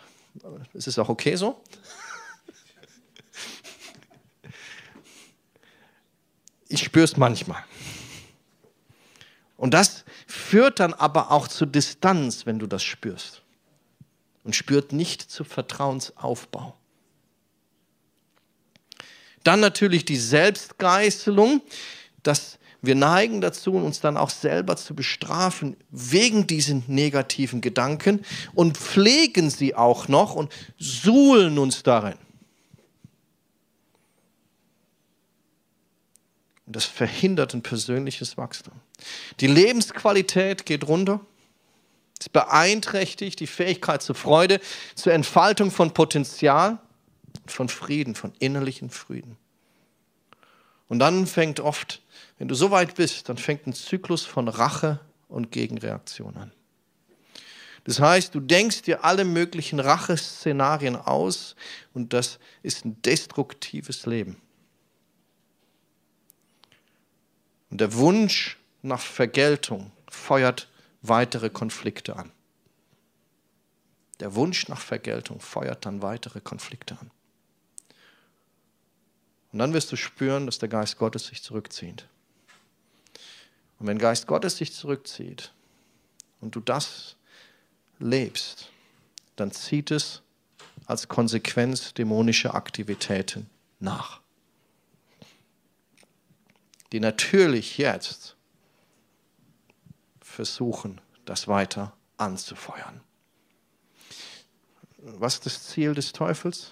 [0.73, 1.59] Es ist auch okay so.
[6.73, 7.63] Ich spüre es manchmal.
[9.57, 13.43] Und das führt dann aber auch zu Distanz, wenn du das spürst.
[14.43, 16.75] Und spürt nicht zu Vertrauensaufbau.
[19.43, 21.61] Dann natürlich die Selbstgeißelung,
[22.23, 28.77] dass wir neigen dazu, uns dann auch selber zu bestrafen wegen diesen negativen Gedanken und
[28.77, 32.17] pflegen sie auch noch und suhlen uns darin.
[36.65, 38.73] Und das verhindert ein persönliches Wachstum.
[39.39, 41.19] Die Lebensqualität geht runter.
[42.19, 44.61] Es beeinträchtigt die Fähigkeit zur Freude,
[44.95, 46.79] zur Entfaltung von Potenzial,
[47.45, 49.37] von Frieden, von innerlichen Frieden.
[50.87, 52.01] Und dann fängt oft,
[52.37, 56.51] wenn du so weit bist, dann fängt ein Zyklus von Rache und Gegenreaktion an.
[57.85, 61.55] Das heißt, du denkst dir alle möglichen Racheszenarien aus
[61.93, 64.37] und das ist ein destruktives Leben.
[67.73, 70.69] Und der Wunsch nach Vergeltung feuert
[71.01, 72.31] weitere Konflikte an.
[74.19, 77.09] Der Wunsch nach Vergeltung feuert dann weitere Konflikte an.
[79.51, 82.07] Und dann wirst du spüren, dass der Geist Gottes sich zurückzieht.
[83.79, 85.51] Und wenn Geist Gottes sich zurückzieht
[86.41, 87.15] und du das
[87.97, 88.69] lebst,
[89.35, 90.21] dann zieht es
[90.85, 94.21] als Konsequenz dämonische Aktivitäten nach
[96.93, 98.35] die natürlich jetzt
[100.21, 103.01] versuchen, das weiter anzufeuern.
[104.99, 106.71] Was ist das Ziel des Teufels?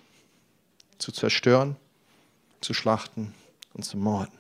[0.99, 1.75] Zu zerstören,
[2.61, 3.33] zu schlachten
[3.73, 4.37] und zu morden.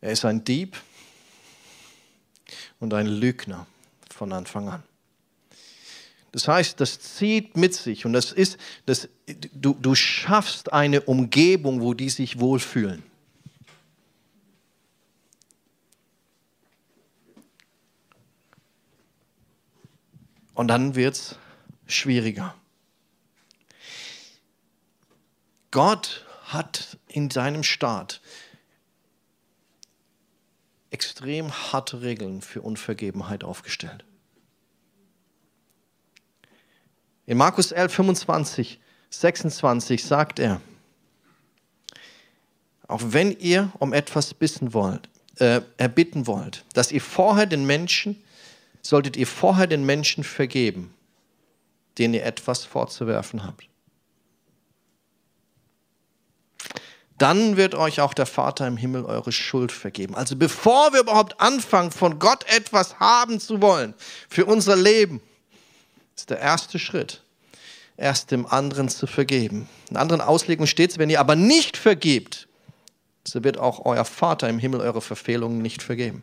[0.00, 0.76] Er ist ein Dieb
[2.80, 3.68] und ein Lügner
[4.10, 4.82] von Anfang an.
[6.32, 9.08] Das heißt, das zieht mit sich und das ist, das,
[9.52, 13.02] du, du schaffst eine Umgebung, wo die sich wohlfühlen.
[20.54, 21.36] Und dann wird es
[21.86, 22.54] schwieriger.
[25.70, 28.20] Gott hat in seinem Staat
[30.90, 34.04] extrem harte Regeln für Unvergebenheit aufgestellt.
[37.26, 38.80] In Markus 11, 25,
[39.10, 40.60] 26 sagt er,
[42.88, 48.22] auch wenn ihr um etwas bitten wollt, äh, erbitten wollt, dass ihr vorher den Menschen,
[48.82, 50.92] solltet ihr vorher den Menschen vergeben,
[51.98, 53.68] denen ihr etwas vorzuwerfen habt.
[57.18, 60.16] Dann wird euch auch der Vater im Himmel eure Schuld vergeben.
[60.16, 63.94] Also bevor wir überhaupt anfangen, von Gott etwas haben zu wollen
[64.28, 65.20] für unser Leben,
[66.16, 67.22] ist der erste Schritt,
[67.96, 69.68] erst dem anderen zu vergeben.
[69.90, 72.48] In anderen Auslegungen steht es, wenn ihr aber nicht vergebt,
[73.26, 76.22] so wird auch euer Vater im Himmel eure Verfehlungen nicht vergeben.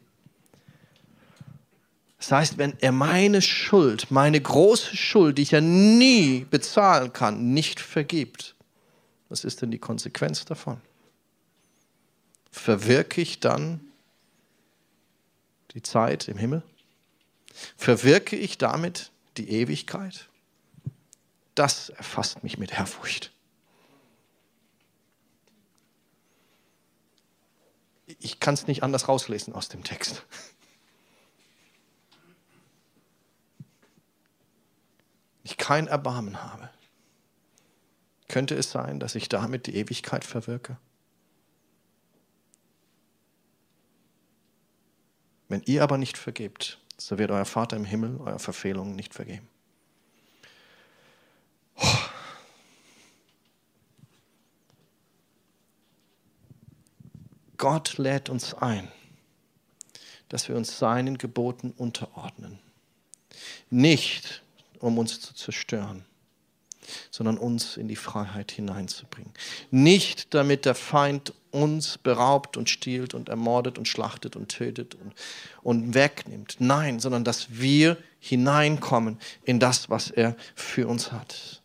[2.17, 7.53] Das heißt, wenn er meine Schuld, meine große Schuld, die ich ja nie bezahlen kann,
[7.53, 8.55] nicht vergibt,
[9.29, 10.81] was ist denn die Konsequenz davon?
[12.51, 13.79] Verwirke ich dann
[15.73, 16.63] die Zeit im Himmel?
[17.77, 20.29] Verwirke ich damit die Ewigkeit?
[21.55, 23.31] Das erfasst mich mit Ehrfurcht.
[28.19, 30.25] Ich kann es nicht anders rauslesen aus dem Text.
[35.43, 36.69] Ich kein Erbarmen habe.
[38.27, 40.77] Könnte es sein, dass ich damit die Ewigkeit verwirke?
[45.47, 49.47] Wenn ihr aber nicht vergebt, so wird euer Vater im Himmel euer Verfehlungen nicht vergeben.
[57.57, 58.89] Gott lädt uns ein,
[60.29, 62.59] dass wir uns seinen Geboten unterordnen.
[63.69, 64.43] Nicht,
[64.79, 66.05] um uns zu zerstören,
[67.11, 69.31] sondern uns in die Freiheit hineinzubringen.
[69.71, 75.13] Nicht damit der Feind uns beraubt und stiehlt und ermordet und schlachtet und tötet und,
[75.61, 76.57] und wegnimmt.
[76.59, 81.61] Nein, sondern dass wir hineinkommen in das, was er für uns hat.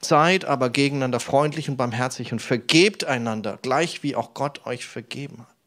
[0.00, 5.40] Seid aber gegeneinander freundlich und barmherzig und vergebt einander, gleich wie auch Gott euch vergeben
[5.40, 5.57] hat.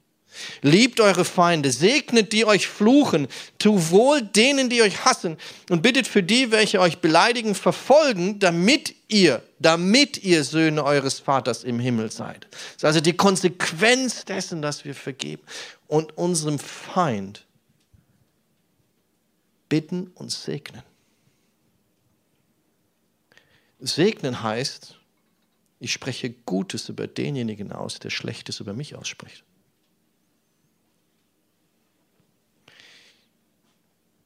[0.61, 3.27] Liebt eure Feinde, segnet die euch fluchen,
[3.59, 5.37] tu wohl denen, die euch hassen
[5.69, 11.63] und bittet für die, welche euch beleidigen, verfolgen, damit ihr, damit ihr Söhne eures Vaters
[11.63, 12.47] im Himmel seid.
[12.51, 15.43] Das ist also die Konsequenz dessen, dass wir vergeben
[15.87, 17.45] und unserem Feind
[19.67, 20.83] bitten und segnen.
[23.79, 24.95] Segnen heißt,
[25.79, 29.43] ich spreche Gutes über denjenigen aus, der Schlechtes über mich ausspricht.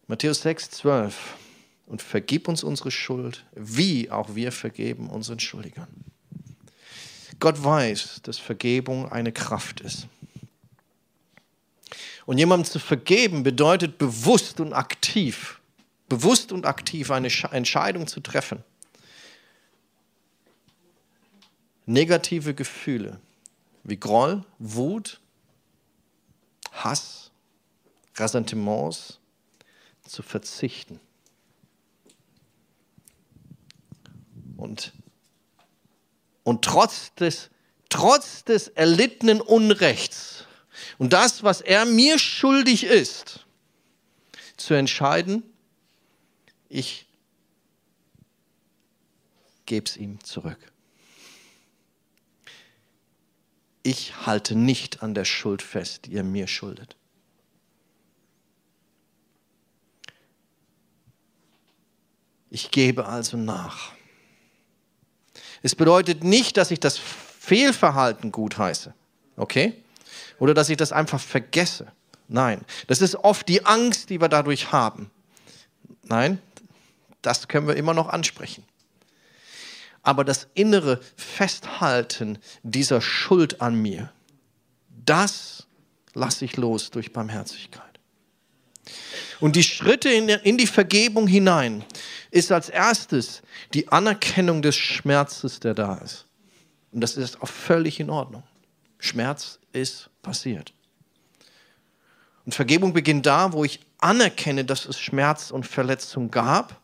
[0.08, 1.36] Matthäus 6, 12.
[1.88, 5.88] Und vergib uns unsere Schuld, wie auch wir vergeben unseren Schuldigern.
[7.40, 10.08] Gott weiß, dass Vergebung eine Kraft ist.
[12.26, 15.60] Und jemandem zu vergeben bedeutet bewusst und aktiv,
[16.10, 18.64] bewusst und aktiv eine Entscheidung zu treffen.
[21.86, 23.20] Negative Gefühle
[23.84, 25.20] wie Groll, Wut,
[26.72, 27.30] Hass,
[28.18, 29.20] Ressentiments,
[30.06, 31.00] zu verzichten.
[34.58, 34.94] Und,
[36.44, 37.50] und trotz, des,
[37.90, 40.46] trotz des erlittenen Unrechts
[40.98, 43.46] und das, was er mir schuldig ist,
[44.58, 45.44] zu entscheiden,
[46.70, 47.06] ich
[49.66, 50.60] gebe es ihm zurück.
[53.84, 56.96] Ich halte nicht an der Schuld fest, die er mir schuldet.
[62.50, 63.92] Ich gebe also nach.
[65.62, 68.94] Es bedeutet nicht, dass ich das Fehlverhalten gutheiße,
[69.36, 69.74] okay?
[70.40, 71.92] Oder dass ich das einfach vergesse.
[72.28, 75.12] Nein, das ist oft die Angst, die wir dadurch haben.
[76.04, 76.40] Nein,
[77.22, 78.64] das können wir immer noch ansprechen.
[80.04, 84.12] Aber das innere Festhalten dieser Schuld an mir,
[85.04, 85.66] das
[86.14, 87.85] lasse ich los durch Barmherzigkeit.
[89.40, 91.84] Und die Schritte in die Vergebung hinein
[92.32, 93.42] ist als erstes
[93.74, 96.26] die Anerkennung des Schmerzes, der da ist.
[96.92, 98.44] Und das ist auch völlig in Ordnung.
[99.00, 100.74] Schmerz ist passiert.
[102.46, 106.80] Und Vergebung beginnt da, wo ich anerkenne, dass es Schmerz und Verletzung gab,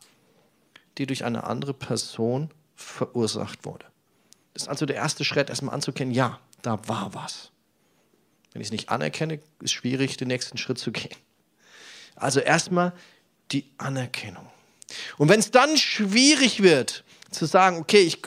[0.97, 3.85] die durch eine andere Person verursacht wurde.
[4.53, 7.51] Das ist also der erste Schritt, erstmal anzukennen, ja, da war was.
[8.51, 11.15] Wenn ich es nicht anerkenne, ist es schwierig, den nächsten Schritt zu gehen.
[12.21, 12.93] Also erstmal
[13.51, 14.47] die Anerkennung.
[15.17, 18.19] Und wenn es dann schwierig wird, zu sagen, okay, ich,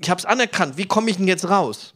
[0.00, 1.94] ich habe es anerkannt, wie komme ich denn jetzt raus?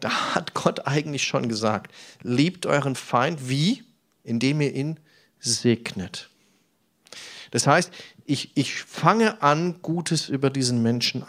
[0.00, 1.92] Da hat Gott eigentlich schon gesagt,
[2.22, 3.84] liebt euren Feind, wie?
[4.24, 4.98] Indem ihr ihn
[5.38, 6.28] segnet.
[7.52, 7.92] Das heißt,
[8.24, 11.24] ich, ich fange an, Gutes über diesen Menschen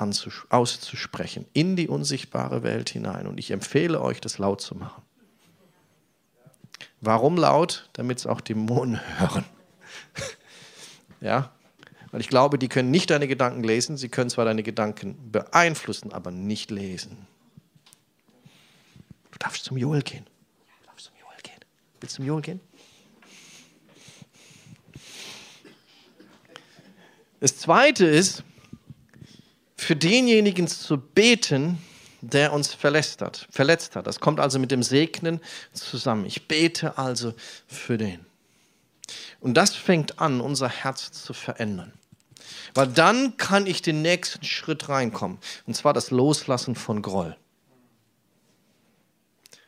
[0.49, 3.27] auszusprechen, in die unsichtbare Welt hinein.
[3.27, 5.03] Und ich empfehle euch, das laut zu machen.
[7.05, 7.89] Warum laut?
[7.93, 9.43] Damit es auch Dämonen hören.
[11.21, 11.51] ja,
[12.11, 16.13] weil ich glaube, die können nicht deine Gedanken lesen, sie können zwar deine Gedanken beeinflussen,
[16.13, 17.27] aber nicht lesen.
[19.31, 20.25] Du darfst zum Joel gehen.
[20.81, 21.59] Du darfst zum Joel gehen.
[21.99, 22.61] Willst du zum Joel gehen?
[27.41, 28.43] Das zweite ist,
[29.75, 31.79] für denjenigen zu beten,
[32.23, 33.47] der uns verletzt hat.
[33.51, 34.07] Verletzt hat.
[34.07, 35.41] Das kommt also mit dem Segnen
[35.73, 36.25] zusammen.
[36.25, 37.33] Ich bete also
[37.67, 38.25] für den.
[39.41, 41.91] Und das fängt an, unser Herz zu verändern.
[42.73, 45.37] Weil dann kann ich den nächsten Schritt reinkommen.
[45.67, 47.35] Und zwar das Loslassen von Groll.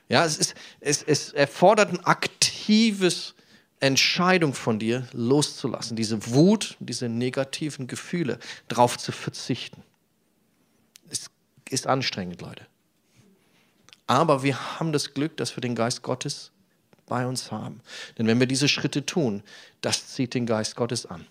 [0.07, 3.33] Ja, es, ist, es, es erfordert ein aktives
[3.81, 8.39] Entscheidung von dir loszulassen, diese Wut, diese negativen Gefühle,
[8.69, 9.83] darauf zu verzichten.
[11.75, 12.65] Ist anstrengend, Leute.
[14.07, 16.51] Aber wir haben das Glück, dass wir den Geist Gottes
[17.05, 17.81] bei uns haben.
[18.17, 19.43] Denn wenn wir diese Schritte tun,
[19.81, 21.27] das zieht den Geist Gottes an.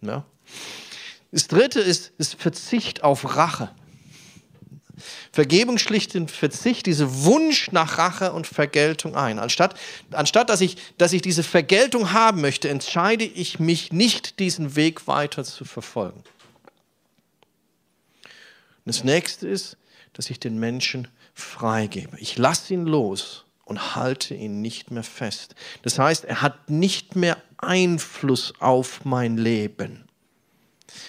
[0.00, 0.24] Ja?
[1.30, 3.70] Das dritte ist, ist Verzicht auf Rache.
[5.30, 9.38] Vergebung schlicht den Verzicht, diesen Wunsch nach Rache und Vergeltung ein.
[9.38, 9.78] Anstatt,
[10.10, 15.06] anstatt dass, ich, dass ich diese Vergeltung haben möchte, entscheide ich mich nicht, diesen Weg
[15.06, 16.24] weiter zu verfolgen.
[18.88, 19.76] Das nächste ist,
[20.14, 22.18] dass ich den Menschen freigebe.
[22.18, 25.54] Ich lasse ihn los und halte ihn nicht mehr fest.
[25.82, 30.08] Das heißt, er hat nicht mehr Einfluss auf mein Leben.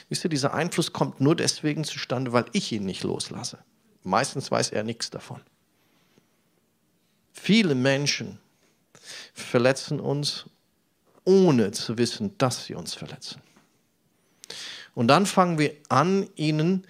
[0.10, 3.60] Wisst ihr, dieser Einfluss kommt nur deswegen zustande, weil ich ihn nicht loslasse.
[4.04, 5.40] Meistens weiß er nichts davon.
[7.32, 8.40] Viele Menschen
[9.34, 10.48] verletzen uns,
[11.24, 13.42] ohne zu wissen, dass sie uns verletzen.
[14.96, 16.86] Und dann fangen wir an, ihnen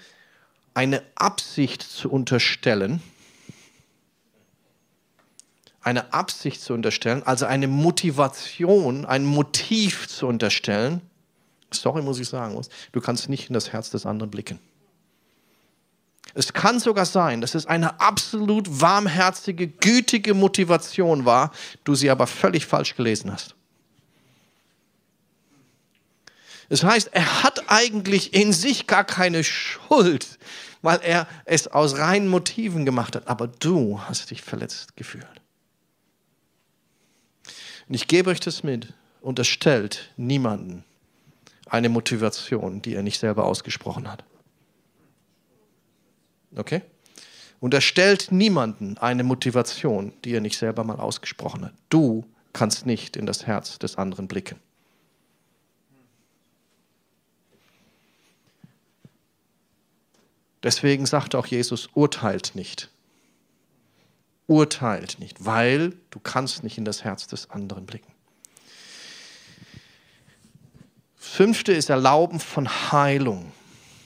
[0.73, 3.01] eine Absicht zu unterstellen,
[5.81, 11.01] eine Absicht zu unterstellen, also eine Motivation, ein Motiv zu unterstellen.
[11.71, 12.59] Sorry, muss ich sagen,
[12.91, 14.59] du kannst nicht in das Herz des anderen blicken.
[16.33, 21.51] Es kann sogar sein, dass es eine absolut warmherzige, gütige Motivation war,
[21.83, 23.55] du sie aber völlig falsch gelesen hast.
[26.69, 30.37] Das heißt, er hat eigentlich in sich gar keine Schuld,
[30.81, 33.27] weil er es aus reinen Motiven gemacht hat.
[33.27, 35.25] Aber du hast dich verletzt gefühlt.
[37.87, 38.93] Und ich gebe euch das mit.
[39.21, 40.85] Unterstellt niemanden
[41.65, 44.23] eine Motivation, die er nicht selber ausgesprochen hat.
[46.55, 46.83] Okay?
[47.59, 51.73] Unterstellt niemanden eine Motivation, die er nicht selber mal ausgesprochen hat.
[51.89, 54.59] Du kannst nicht in das Herz des anderen blicken.
[60.63, 62.89] Deswegen sagte auch Jesus, urteilt nicht.
[64.47, 68.11] Urteilt nicht, weil du kannst nicht in das Herz des anderen blicken.
[71.15, 73.51] Fünfte ist Erlauben von Heilung.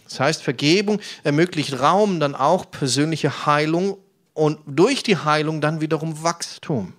[0.04, 3.98] Das heißt, Vergebung ermöglicht Raum, dann auch persönliche Heilung
[4.34, 6.94] und durch die Heilung dann wiederum Wachstum.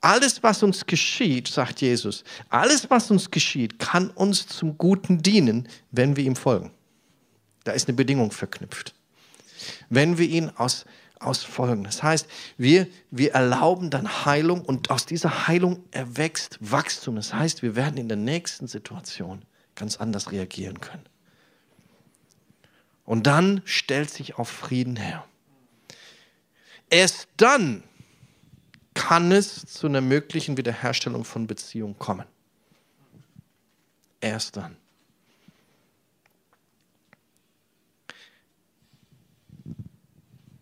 [0.00, 5.68] Alles, was uns geschieht, sagt Jesus, alles, was uns geschieht, kann uns zum Guten dienen,
[5.90, 6.70] wenn wir ihm folgen.
[7.66, 8.94] Da ist eine Bedingung verknüpft.
[9.88, 10.84] Wenn wir ihn aus,
[11.18, 11.82] aus folgen.
[11.82, 17.16] Das heißt, wir, wir erlauben dann Heilung und aus dieser Heilung erwächst Wachstum.
[17.16, 19.42] Das heißt, wir werden in der nächsten Situation
[19.74, 21.04] ganz anders reagieren können.
[23.04, 25.24] Und dann stellt sich auf Frieden her.
[26.88, 27.82] Erst dann
[28.94, 32.26] kann es zu einer möglichen Wiederherstellung von Beziehungen kommen.
[34.20, 34.76] Erst dann.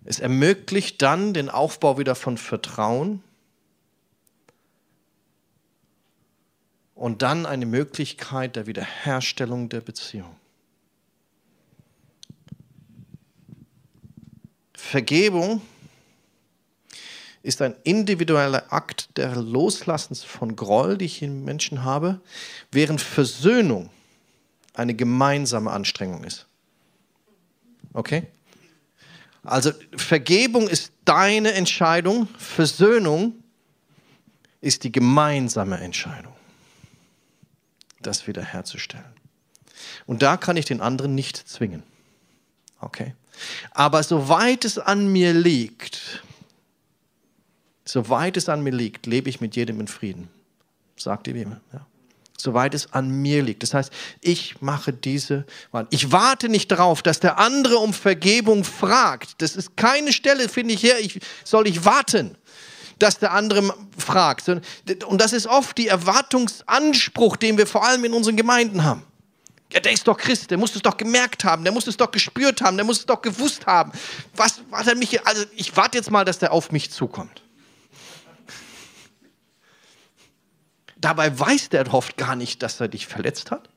[0.04, 3.22] Es ermöglicht dann den Aufbau wieder von Vertrauen
[6.94, 10.36] und dann eine Möglichkeit der Wiederherstellung der Beziehung.
[14.74, 15.62] Vergebung
[17.42, 22.20] ist ein individueller Akt der Loslassens von Groll, die ich in Menschen habe,
[22.70, 23.90] während Versöhnung
[24.72, 26.46] eine gemeinsame Anstrengung ist.
[27.92, 28.26] Okay?
[29.44, 33.34] Also Vergebung ist deine Entscheidung, Versöhnung
[34.60, 36.32] ist die gemeinsame Entscheidung.
[38.00, 39.04] das wiederherzustellen.
[40.06, 41.82] Und da kann ich den anderen nicht zwingen.
[42.80, 43.14] Okay?
[43.70, 46.22] Aber soweit es an mir liegt,
[47.84, 50.28] soweit es an mir liegt, lebe ich mit jedem in Frieden,
[50.96, 51.60] sagt die Bibel.
[51.72, 51.86] Ja.
[52.36, 53.62] Soweit es an mir liegt.
[53.62, 55.86] Das heißt, ich mache diese Wahl.
[55.90, 59.40] Ich warte nicht darauf, dass der andere um Vergebung fragt.
[59.40, 62.36] Das ist keine Stelle, finde ich, hier, ich, soll ich warten
[63.00, 64.48] dass der andere fragt.
[64.48, 69.02] Und das ist oft der Erwartungsanspruch, den wir vor allem in unseren Gemeinden haben.
[69.72, 72.10] Ja, der ist doch Christ, der muss es doch gemerkt haben, der muss es doch
[72.10, 73.90] gespürt haben, der muss es doch gewusst haben.
[74.36, 77.42] Was hat er mich, also ich warte jetzt mal, dass der auf mich zukommt.
[81.04, 83.68] Dabei weiß der oft gar nicht, dass er dich verletzt hat.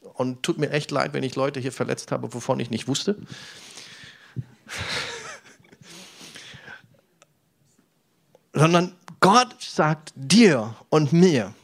[0.00, 3.16] Und tut mir echt leid, wenn ich Leute hier verletzt habe, wovon ich nicht wusste.
[8.52, 11.54] Sondern Gott sagt dir und mir,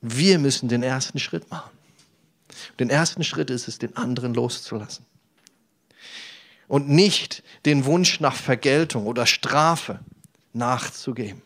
[0.00, 1.72] wir müssen den ersten Schritt machen.
[2.78, 5.04] Den ersten Schritt ist es, den anderen loszulassen.
[6.68, 9.98] Und nicht den Wunsch nach Vergeltung oder Strafe
[10.52, 11.42] nachzugeben.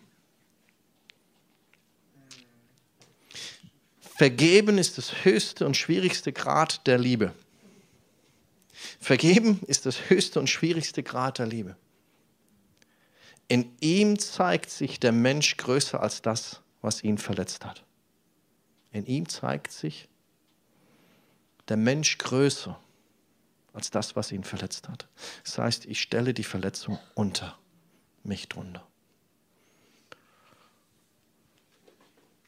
[4.18, 7.32] Vergeben ist das höchste und schwierigste Grad der Liebe.
[8.98, 11.76] Vergeben ist das höchste und schwierigste Grad der Liebe.
[13.46, 17.84] In ihm zeigt sich der Mensch größer als das, was ihn verletzt hat.
[18.90, 20.08] In ihm zeigt sich
[21.68, 22.76] der Mensch größer
[23.72, 25.06] als das, was ihn verletzt hat.
[25.44, 27.56] Das heißt, ich stelle die Verletzung unter
[28.24, 28.84] mich drunter.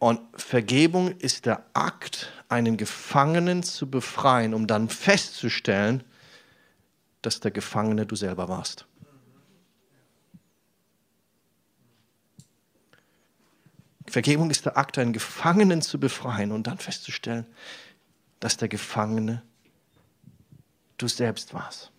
[0.00, 6.02] Und Vergebung ist der Akt, einen Gefangenen zu befreien, um dann festzustellen,
[7.20, 8.86] dass der Gefangene du selber warst.
[14.06, 17.44] Vergebung ist der Akt, einen Gefangenen zu befreien und dann festzustellen,
[18.40, 19.42] dass der Gefangene
[20.96, 21.92] du selbst warst.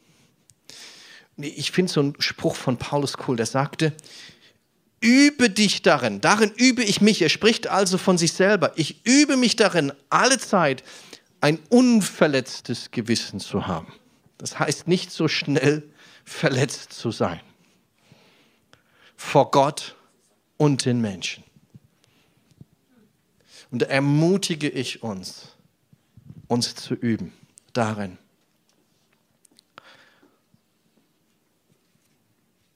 [1.38, 3.94] Ich finde so einen Spruch von Paulus cool, der sagte,
[5.02, 7.22] übe dich darin, darin übe ich mich.
[7.22, 8.72] Er spricht also von sich selber.
[8.78, 10.84] Ich übe mich darin, alle Zeit
[11.42, 13.92] ein unverletztes Gewissen zu haben.
[14.38, 15.84] Das heißt nicht so schnell
[16.24, 17.42] verletzt zu sein.
[19.18, 19.96] Vor Gott
[20.58, 21.44] und den Menschen.
[23.72, 25.48] Und da ermutige ich uns,
[26.48, 27.34] uns zu üben
[27.74, 28.18] darin.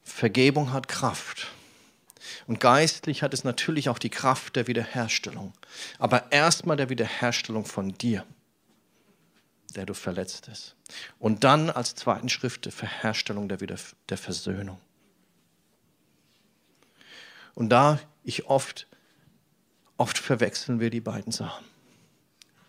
[0.04, 1.48] Vergebung hat Kraft.
[2.48, 5.54] Und geistlich hat es natürlich auch die Kraft der Wiederherstellung.
[5.98, 8.26] Aber erstmal der Wiederherstellung von dir,
[9.76, 10.76] der du verletzt ist.
[11.20, 13.78] Und dann als zweiten Schritt die Verherstellung der, Wieder
[14.10, 14.80] der Versöhnung.
[17.56, 18.88] Und da ich oft
[19.98, 21.66] Oft verwechseln wir die beiden Sachen.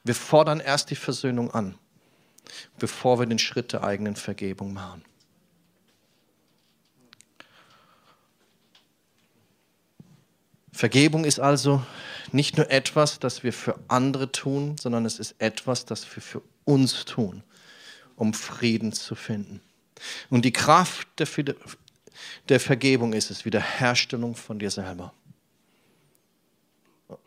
[0.05, 1.77] Wir fordern erst die Versöhnung an,
[2.79, 5.05] bevor wir den Schritt der eigenen Vergebung machen.
[10.77, 11.83] Vergebung ist also
[12.33, 16.43] nicht nur etwas, das wir für andere tun, sondern es ist etwas, das wir für
[16.65, 17.43] uns tun,
[18.15, 19.63] um Frieden zu finden.
[20.29, 21.27] Und die Kraft der,
[22.51, 25.15] der Vergebung ist es, Wiederherstellung von dir selber.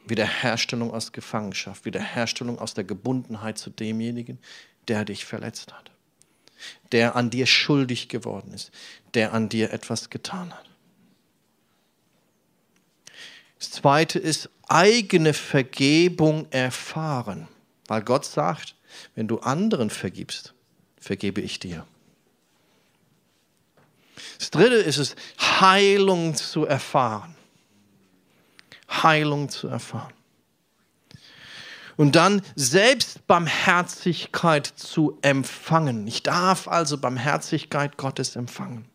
[0.06, 4.38] Wiederherstellung aus Gefangenschaft, Wiederherstellung aus der Gebundenheit zu demjenigen,
[4.88, 5.90] der dich verletzt hat,
[6.92, 8.70] der an dir schuldig geworden ist,
[9.16, 10.70] der an dir etwas getan hat.
[13.60, 17.48] Das zweite ist eigene Vergebung erfahren,
[17.88, 18.76] weil Gott sagt,
[19.16, 20.54] wenn du anderen vergibst,
[21.00, 21.86] vergebe ich dir.
[24.38, 27.36] Das dritte ist es, Heilung zu erfahren.
[28.90, 30.14] Heilung zu erfahren.
[31.98, 36.08] Und dann Selbstbarmherzigkeit zu empfangen.
[36.08, 38.86] Ich darf also Barmherzigkeit Gottes empfangen.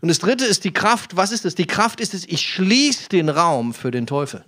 [0.00, 1.16] Und das dritte ist die Kraft.
[1.16, 1.54] Was ist es?
[1.54, 4.44] Die Kraft ist es, ich schließe den Raum für den Teufel.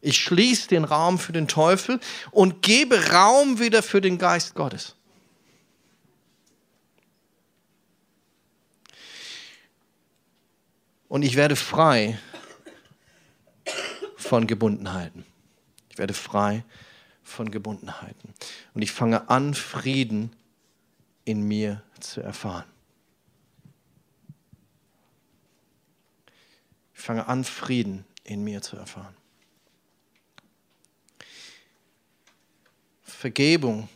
[0.00, 4.94] Ich schließe den Raum für den Teufel und gebe Raum wieder für den Geist Gottes.
[11.08, 12.18] Und ich werde frei
[14.16, 15.24] von Gebundenheiten.
[15.90, 16.64] Ich werde frei
[17.22, 18.34] von Gebundenheiten.
[18.74, 20.34] Und ich fange an, Frieden
[21.24, 22.64] in mir zu erfahren.
[27.06, 29.16] Fange an, Frieden in mir zu erfahren.
[33.02, 33.88] Vergebung,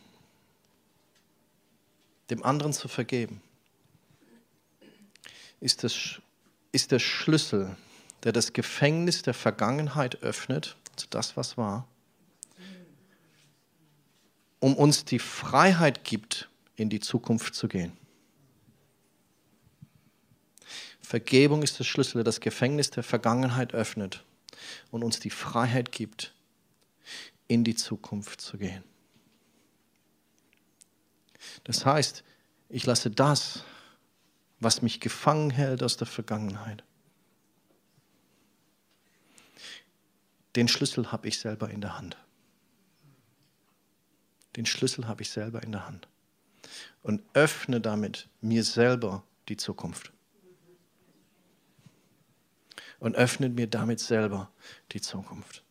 [2.30, 3.42] dem anderen zu vergeben,
[5.60, 6.20] ist, das,
[6.72, 7.76] ist der Schlüssel
[8.22, 11.86] der das Gefängnis der Vergangenheit öffnet, also das, was war,
[14.58, 17.96] um uns die Freiheit gibt, in die Zukunft zu gehen.
[21.10, 24.24] Vergebung ist der Schlüssel, der das Gefängnis der Vergangenheit öffnet
[24.92, 26.32] und uns die Freiheit gibt,
[27.48, 28.84] in die Zukunft zu gehen.
[31.64, 32.22] Das heißt,
[32.68, 33.64] ich lasse das,
[34.60, 36.84] was mich gefangen hält aus der Vergangenheit.
[40.54, 42.18] Den Schlüssel habe ich selber in der Hand.
[44.54, 46.06] Den Schlüssel habe ich selber in der Hand.
[47.02, 50.12] Und öffne damit mir selber die Zukunft.
[53.00, 54.50] Und öffne mir damit selber
[54.92, 55.64] die Zukunft.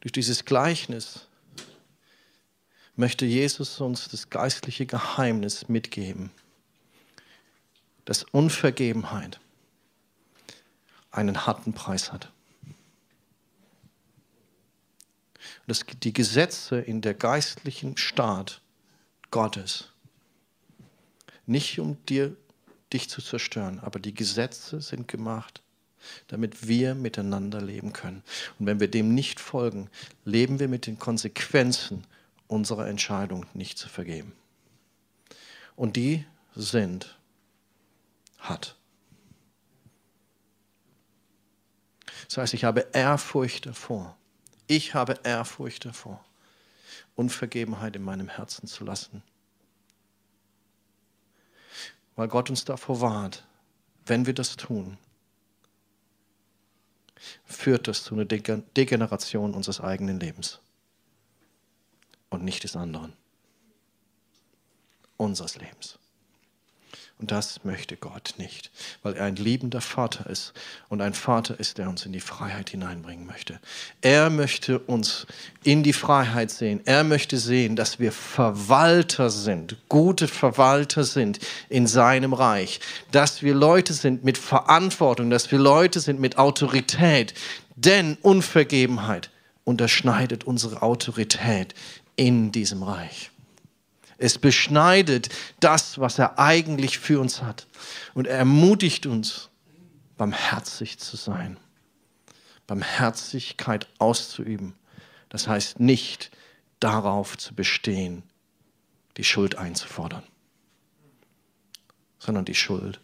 [0.00, 1.28] Durch dieses Gleichnis
[2.96, 6.30] möchte Jesus uns das geistliche Geheimnis mitgeben,
[8.06, 9.40] dass Unvergebenheit
[11.10, 12.32] einen harten Preis hat.
[15.66, 18.60] Dass die Gesetze in der geistlichen Staat
[19.30, 19.92] Gottes
[21.46, 22.36] nicht um dir,
[22.92, 25.62] dich zu zerstören, aber die Gesetze sind gemacht,
[26.28, 28.22] damit wir miteinander leben können.
[28.58, 29.90] Und wenn wir dem nicht folgen,
[30.24, 32.04] leben wir mit den Konsequenzen
[32.46, 34.32] unserer Entscheidung nicht zu vergeben.
[35.74, 36.24] Und die
[36.54, 37.18] sind
[38.38, 38.76] hart.
[42.28, 44.16] Das heißt, ich habe Ehrfurcht davor.
[44.66, 46.24] Ich habe Ehrfurcht davor,
[47.14, 49.22] Unvergebenheit in meinem Herzen zu lassen.
[52.16, 53.46] Weil Gott uns davor warnt,
[54.06, 54.98] wenn wir das tun,
[57.44, 60.60] führt das zu einer Degeneration unseres eigenen Lebens
[62.30, 63.12] und nicht des anderen.
[65.16, 65.98] Unseres Lebens.
[67.18, 68.70] Und das möchte Gott nicht,
[69.02, 70.52] weil er ein liebender Vater ist
[70.90, 73.58] und ein Vater ist, der uns in die Freiheit hineinbringen möchte.
[74.02, 75.26] Er möchte uns
[75.64, 76.82] in die Freiheit sehen.
[76.84, 81.38] Er möchte sehen, dass wir Verwalter sind, gute Verwalter sind
[81.70, 82.80] in seinem Reich,
[83.12, 87.32] dass wir Leute sind mit Verantwortung, dass wir Leute sind mit Autorität.
[87.76, 89.30] Denn Unvergebenheit
[89.64, 91.74] unterschneidet unsere Autorität
[92.16, 93.30] in diesem Reich.
[94.18, 95.28] Es beschneidet
[95.60, 97.66] das, was er eigentlich für uns hat.
[98.14, 99.50] Und er ermutigt uns,
[100.16, 101.58] barmherzig zu sein,
[102.66, 104.74] Barmherzigkeit auszuüben.
[105.28, 106.30] Das heißt nicht
[106.80, 108.22] darauf zu bestehen,
[109.16, 110.22] die Schuld einzufordern,
[112.18, 113.00] sondern die Schuld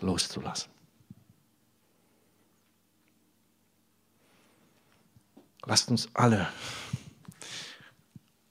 [0.00, 0.70] loszulassen.
[5.66, 6.48] Lasst uns alle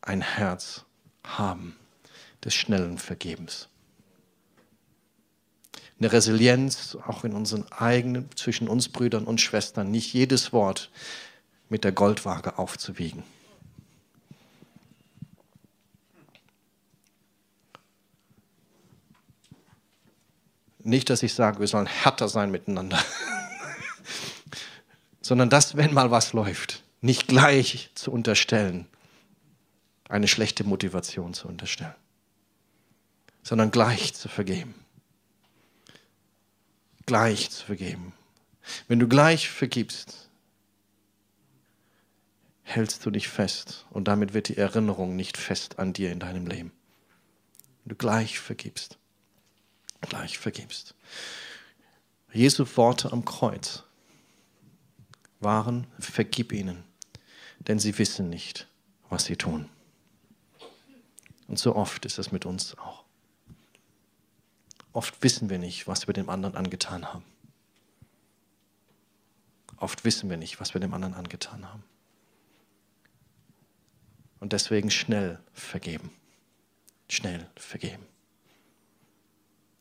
[0.02, 0.86] ein Herz
[1.38, 1.76] haben
[2.44, 3.68] des schnellen Vergebens.
[6.00, 10.92] Eine Resilienz auch in unseren eigenen, zwischen uns Brüdern und Schwestern, nicht jedes Wort
[11.68, 13.24] mit der Goldwaage aufzuwiegen.
[20.82, 22.98] Nicht, dass ich sage, wir sollen härter sein miteinander,
[25.22, 28.88] sondern dass, wenn mal was läuft, nicht gleich zu unterstellen,
[30.10, 31.96] eine schlechte Motivation zu unterstellen,
[33.44, 34.74] sondern gleich zu vergeben.
[37.06, 38.14] Gleich zu vergeben.
[38.88, 40.30] Wenn du gleich vergibst,
[42.64, 46.46] hältst du dich fest und damit wird die Erinnerung nicht fest an dir in deinem
[46.48, 46.72] Leben.
[47.84, 48.98] Wenn du gleich vergibst,
[50.02, 50.96] gleich vergibst.
[52.32, 53.84] Jesu Worte am Kreuz
[55.40, 56.84] waren, vergib ihnen,
[57.60, 58.68] denn sie wissen nicht,
[59.10, 59.70] was sie tun.
[61.50, 63.04] Und so oft ist es mit uns auch.
[64.94, 67.26] Oft wissen wir nicht, was wir dem anderen angetan haben.
[69.78, 71.84] Oft wissen wir nicht, was wir dem anderen angetan haben.
[74.40, 76.12] Und deswegen schnell vergeben.
[77.10, 78.06] Schnell vergeben.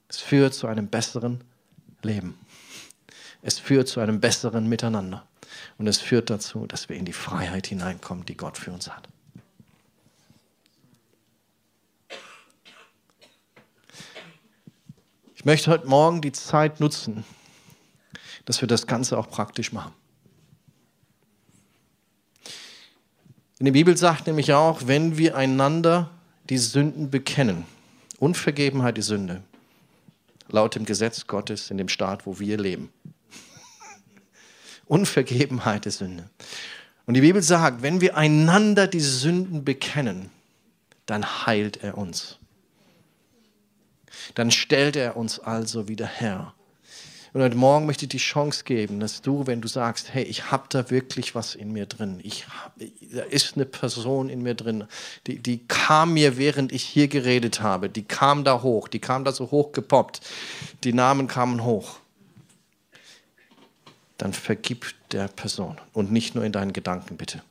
[0.09, 1.45] Es führt zu einem besseren
[2.03, 2.39] Leben.
[3.43, 5.29] Es führt zu einem besseren Miteinander.
[5.77, 9.09] Und es führt dazu, dass wir in die Freiheit hineinkommen, die Gott für uns hat.
[15.39, 17.25] Ich möchte heute Morgen die Zeit nutzen,
[18.45, 19.93] dass wir das Ganze auch praktisch machen.
[23.61, 26.11] In der Bibel sagt nämlich auch, wenn wir einander
[26.51, 27.67] die Sünden bekennen,
[28.19, 29.45] Unvergebenheit die Sünde,
[30.49, 32.93] laut dem Gesetz Gottes in dem Staat, wo wir leben.
[34.87, 36.29] Unvergebenheit ist Sünde.
[37.07, 40.31] Und die Bibel sagt, wenn wir einander die Sünden bekennen,
[41.07, 42.41] dann heilt er uns.
[44.35, 46.55] Dann stellt er uns also wieder her.
[47.35, 50.51] Und heute Morgen möchte ich die Chance geben, dass du, wenn du sagst, hey, ich
[50.51, 52.47] habe da wirklich was in mir drin, ich
[53.13, 54.85] da ist eine Person in mir drin,
[55.27, 59.25] die, die kam mir, während ich hier geredet habe, die kam da hoch, die kam
[59.25, 60.21] da so hoch gepoppt,
[60.85, 61.99] die Namen kamen hoch.
[64.17, 67.43] Dann vergib der Person und nicht nur in deinen Gedanken, bitte.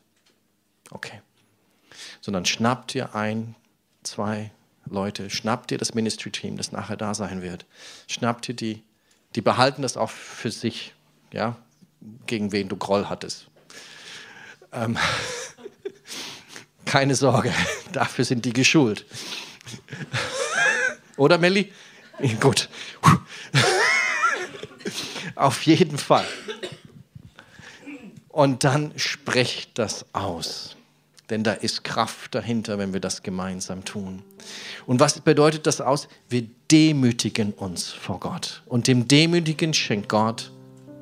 [0.89, 1.22] Okay.
[2.20, 3.55] Sondern schnapp dir ein,
[4.03, 4.51] zwei
[4.92, 7.66] Leute, schnapp dir das Ministry-Team, das nachher da sein wird.
[8.08, 8.84] Schnapp dir die
[9.36, 10.94] die behalten das auch für sich,
[11.32, 11.58] ja,
[12.26, 13.48] gegen wen du Groll hattest.
[14.72, 14.98] Ähm,
[16.86, 17.54] keine Sorge,
[17.92, 19.06] dafür sind die geschult.
[21.18, 21.72] Oder Melli?
[22.40, 22.70] Gut.
[25.36, 26.28] Auf jeden Fall.
[28.30, 30.77] Und dann sprecht das aus.
[31.30, 34.24] Denn da ist Kraft dahinter, wenn wir das gemeinsam tun.
[34.86, 36.08] Und was bedeutet das aus?
[36.30, 38.64] Wir demütigen uns vor Gott.
[38.66, 40.52] Und dem Demütigen schenkt Gott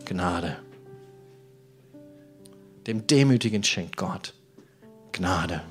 [0.05, 0.57] Gnade.
[2.87, 4.33] Dem Demütigen schenkt Gott
[5.11, 5.61] Gnade.